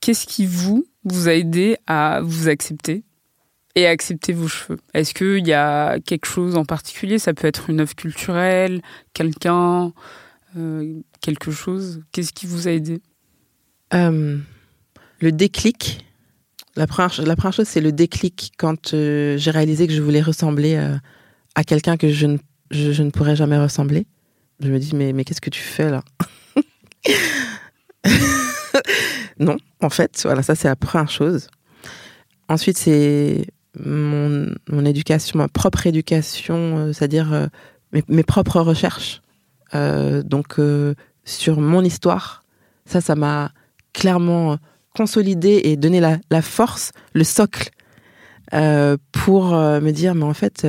qu'est-ce 0.00 0.26
qui 0.26 0.46
vous, 0.46 0.86
vous 1.04 1.28
a 1.28 1.34
aidé 1.34 1.76
à 1.86 2.20
vous 2.22 2.48
accepter? 2.48 3.04
Et 3.76 3.86
accepter 3.86 4.32
vos 4.32 4.48
cheveux 4.48 4.78
Est-ce 4.94 5.14
qu'il 5.14 5.46
y 5.46 5.52
a 5.52 6.00
quelque 6.00 6.26
chose 6.26 6.56
en 6.56 6.64
particulier? 6.64 7.20
Ça 7.20 7.34
peut 7.34 7.46
être 7.46 7.70
une 7.70 7.80
œuvre 7.80 7.94
culturelle, 7.94 8.82
quelqu'un, 9.12 9.92
euh, 10.56 11.00
quelque 11.20 11.52
chose? 11.52 12.02
Qu'est-ce 12.10 12.32
qui 12.32 12.46
vous 12.46 12.66
a 12.66 12.72
aidé? 12.72 13.00
Euh, 13.94 14.38
Le 15.20 15.30
déclic. 15.32 16.04
La 16.74 16.86
première, 16.86 17.12
chose, 17.52 17.68
c'est 17.68 17.80
le 17.80 17.92
déclic 17.92 18.52
quand 18.58 18.92
euh, 18.92 19.38
j'ai 19.38 19.50
réalisé 19.50 19.86
que 19.86 19.94
je 19.94 20.02
voulais 20.02 20.20
ressembler 20.20 20.76
à 21.54 21.64
quelqu'un 21.64 21.96
que 21.96 22.10
je 22.10 22.26
ne, 22.26 22.36
je, 22.70 23.02
ne 23.02 23.10
pourrais 23.10 23.36
jamais 23.36 23.58
ressembler. 23.58 24.06
Je 24.60 24.70
me 24.70 24.78
dis, 24.78 24.94
mais, 24.94 25.12
mais 25.12 25.24
qu'est-ce 25.24 25.40
que 25.40 25.50
tu 25.50 25.62
fais 25.62 25.90
là? 25.90 26.02
Non, 29.38 29.56
en 29.82 29.90
fait, 29.90 30.20
voilà, 30.24 30.42
ça 30.42 30.54
c'est 30.54 30.68
la 30.68 30.76
première 30.76 31.10
chose. 31.10 31.48
Ensuite, 32.48 32.78
c'est 32.78 33.46
mon, 33.84 34.84
éducation, 34.84 35.38
ma 35.38 35.48
propre 35.48 35.86
éducation, 35.86 36.78
euh, 36.78 36.92
c'est-à-dire 36.92 37.32
euh, 37.32 37.46
mes, 38.08 38.22
propres 38.22 38.60
recherches. 38.60 39.22
Euh, 39.74 40.22
donc, 40.22 40.56
sur 41.24 41.60
mon 41.60 41.82
histoire, 41.82 42.44
ça, 42.84 43.00
ça 43.00 43.14
m'a 43.14 43.52
clairement 43.92 44.58
consolidé 44.94 45.60
et 45.64 45.76
donné 45.76 46.00
la, 46.00 46.42
force, 46.42 46.92
le 47.12 47.24
socle, 47.24 47.70
pour 49.12 49.50
me 49.52 49.90
dire, 49.90 50.14
mais 50.14 50.24
en 50.24 50.34
fait, 50.34 50.66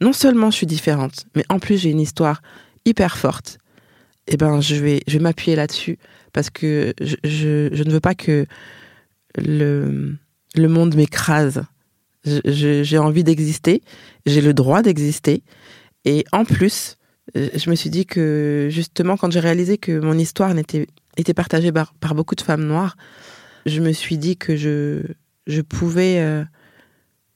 non 0.00 0.12
seulement 0.12 0.50
je 0.50 0.56
suis 0.56 0.66
différente, 0.66 1.26
mais 1.34 1.44
en 1.48 1.58
plus 1.58 1.78
j'ai 1.78 1.90
une 1.90 2.00
histoire 2.00 2.42
hyper 2.84 3.16
forte. 3.16 3.58
Eh 4.28 4.36
ben, 4.36 4.60
je 4.60 4.76
vais, 4.76 5.00
je 5.06 5.14
vais 5.14 5.22
m'appuyer 5.22 5.56
là-dessus 5.56 5.98
parce 6.32 6.50
que 6.50 6.92
je, 7.00 7.16
je, 7.24 7.68
je, 7.72 7.82
ne 7.84 7.90
veux 7.90 8.00
pas 8.00 8.14
que 8.14 8.44
le, 9.36 10.16
le 10.54 10.68
monde 10.68 10.94
m'écrase. 10.94 11.64
J'ai 12.44 12.98
envie 12.98 13.24
d'exister, 13.24 13.82
j'ai 14.26 14.40
le 14.40 14.54
droit 14.54 14.82
d'exister. 14.82 15.42
Et 16.04 16.24
en 16.32 16.44
plus, 16.44 16.96
je 17.34 17.70
me 17.70 17.74
suis 17.74 17.90
dit 17.90 18.06
que 18.06 18.68
justement, 18.70 19.16
quand 19.16 19.30
j'ai 19.30 19.40
réalisé 19.40 19.78
que 19.78 19.98
mon 19.98 20.16
histoire 20.18 20.56
était, 20.56 20.86
partagée 21.34 21.72
par, 21.72 22.14
beaucoup 22.14 22.34
de 22.34 22.40
femmes 22.40 22.66
noires, 22.66 22.96
je 23.64 23.80
me 23.80 23.92
suis 23.92 24.18
dit 24.18 24.36
que 24.36 24.56
je, 24.56 25.02
je 25.46 25.60
pouvais 25.60 26.20
euh, 26.20 26.44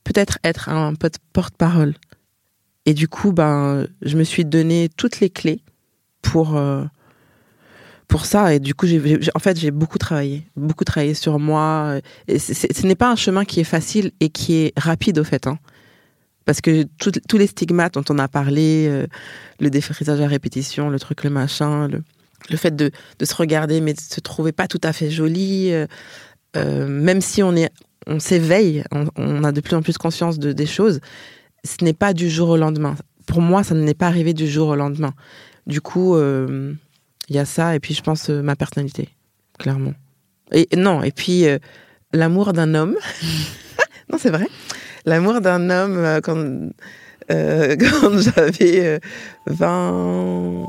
peut-être 0.05 0.39
être 0.45 0.69
un 0.69 0.95
porte-parole. 1.33 1.95
Et 2.87 2.95
du 2.95 3.09
coup, 3.09 3.33
ben, 3.33 3.87
je 4.03 4.17
me 4.17 4.25
suis 4.25 4.45
donné 4.45 4.89
toutes 4.97 5.21
les 5.21 5.31
clés 5.31 5.63
pour, 6.23 6.57
euh, 6.57 6.85
pour 8.11 8.27
ça. 8.27 8.53
Et 8.55 8.59
du 8.59 8.75
coup, 8.75 8.87
en 9.35 9.39
fait, 9.39 9.59
j'ai 9.59 9.71
beaucoup 9.71 9.97
travaillé, 9.97 10.43
beaucoup 10.57 10.85
travaillé 10.85 11.15
sur 11.15 11.39
moi. 11.39 12.01
Ce 12.29 12.87
n'est 12.87 12.97
pas 12.97 13.11
un 13.11 13.17
chemin 13.17 13.47
qui 13.47 13.61
est 13.61 13.65
facile 13.65 14.11
et 14.21 14.29
qui 14.29 14.57
est 14.57 14.73
rapide, 14.77 15.19
au 15.19 15.25
fait. 15.25 15.47
Hein. 15.47 15.59
Parce 16.45 16.61
que 16.61 16.85
tous 16.99 17.39
les 17.39 17.47
stigmates 17.47 17.95
dont 17.95 18.05
on 18.11 18.19
a 18.19 18.27
parlé, 18.27 18.87
euh, 18.89 19.07
le 19.61 19.71
défrisage 19.71 20.21
à 20.21 20.27
répétition, 20.27 20.91
le 20.91 20.99
truc, 20.99 21.23
le 21.23 21.31
machin, 21.31 21.89
le, 21.89 22.57
fait 22.57 22.75
de, 22.75 22.91
se 23.23 23.35
regarder 23.35 23.81
mais 23.81 23.95
de 23.95 24.01
se 24.01 24.21
trouver 24.21 24.51
pas 24.51 24.67
tout 24.67 24.81
à 24.83 24.93
fait 24.93 25.11
joli, 25.11 25.71
euh, 25.71 25.87
euh, 26.57 26.89
même 26.89 27.21
si 27.21 27.45
on 27.45 27.55
est, 27.55 27.71
on 28.09 28.19
s'éveille, 28.19 28.83
on, 28.91 29.07
on, 29.17 29.45
a 29.45 29.53
de 29.53 29.61
plus 29.61 29.77
en 29.77 29.83
plus 29.83 29.97
conscience 29.97 30.41
de, 30.41 30.53
des 30.53 30.67
choses, 30.67 31.01
ce 31.63 31.85
n'est 31.85 31.93
pas 31.93 32.13
du 32.13 32.29
jour 32.29 32.49
au 32.49 32.57
lendemain. 32.57 32.97
Pour 33.27 33.41
moi, 33.41 33.63
ça 33.63 33.77
n'est 33.77 33.95
pas 33.95 34.09
arrivé 34.09 34.35
du 34.35 34.49
jour 34.49 34.69
au 34.69 34.75
lendemain. 34.75 35.13
Du 35.69 35.81
coup, 35.81 36.17
il 37.31 37.37
y 37.37 37.39
a 37.39 37.45
ça, 37.45 37.77
et 37.77 37.81
puis 37.81 37.95
je 37.95 38.03
pense 38.03 38.29
euh, 38.29 38.43
ma 38.43 38.57
personnalité, 38.57 39.09
clairement. 39.59 39.95
Et 40.51 40.69
non, 40.77 41.03
et 41.05 41.13
puis 41.13 41.47
euh, 41.47 41.59
l'amour 42.13 42.53
d'un 42.53 42.75
homme. 42.75 42.97
non, 44.13 44.19
c'est 44.19 44.31
vrai. 44.31 44.49
L'amour 45.07 45.41
d'un 45.41 45.71
homme 45.71 45.97
euh, 45.97 46.21
quand, 46.21 46.37
quand 47.31 48.19
j'avais 48.19 49.01
20, 49.47 50.67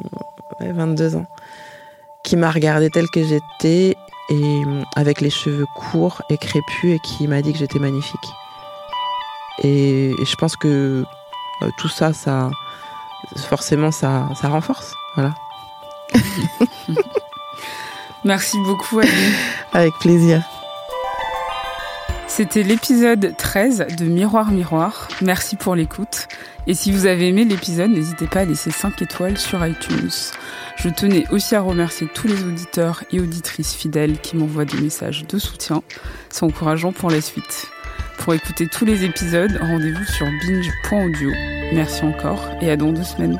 22 0.61 1.15
ans, 1.15 1.25
qui 2.23 2.37
m'a 2.37 2.51
regardé 2.51 2.91
telle 2.91 3.07
que 3.07 3.23
j'étais, 3.23 3.95
et 4.29 4.61
avec 4.95 5.19
les 5.19 5.31
cheveux 5.31 5.65
courts 5.75 6.21
et 6.29 6.37
crépus, 6.37 6.95
et 6.95 6.99
qui 6.99 7.27
m'a 7.27 7.41
dit 7.41 7.53
que 7.53 7.57
j'étais 7.57 7.79
magnifique. 7.79 8.29
Et, 9.63 10.11
et, 10.11 10.25
je 10.25 10.35
pense 10.35 10.55
que 10.55 11.03
tout 11.79 11.89
ça, 11.89 12.13
ça, 12.13 12.51
forcément, 13.35 13.91
ça, 13.91 14.29
ça 14.39 14.47
renforce. 14.47 14.93
Voilà. 15.15 15.33
Merci 18.23 18.57
beaucoup, 18.59 18.99
Aline. 18.99 19.33
Avec 19.73 19.93
plaisir. 19.99 20.43
C'était 22.27 22.63
l'épisode 22.63 23.35
13 23.37 23.87
de 23.97 24.05
Miroir 24.05 24.51
Miroir. 24.51 25.09
Merci 25.21 25.57
pour 25.57 25.75
l'écoute. 25.75 26.27
Et 26.65 26.73
si 26.73 26.91
vous 26.91 27.05
avez 27.05 27.27
aimé 27.27 27.43
l'épisode, 27.43 27.91
n'hésitez 27.91 28.27
pas 28.27 28.41
à 28.41 28.45
laisser 28.45 28.71
5 28.71 29.01
étoiles 29.01 29.37
sur 29.37 29.65
iTunes. 29.65 30.09
Je 30.77 30.89
tenais 30.89 31.25
aussi 31.31 31.55
à 31.55 31.61
remercier 31.61 32.07
tous 32.07 32.27
les 32.27 32.43
auditeurs 32.43 33.03
et 33.11 33.19
auditrices 33.19 33.73
fidèles 33.73 34.19
qui 34.19 34.37
m'envoient 34.37 34.65
des 34.65 34.79
messages 34.79 35.25
de 35.27 35.37
soutien. 35.37 35.83
C'est 36.29 36.43
encourageant 36.43 36.93
pour 36.93 37.09
la 37.09 37.21
suite. 37.21 37.67
Pour 38.19 38.33
écouter 38.33 38.67
tous 38.67 38.85
les 38.85 39.03
épisodes, 39.03 39.57
rendez-vous 39.61 40.05
sur 40.05 40.25
binge.audio. 40.25 41.31
Merci 41.73 42.03
encore 42.03 42.49
et 42.61 42.71
à 42.71 42.77
dans 42.77 42.93
deux 42.93 43.03
semaines. 43.03 43.39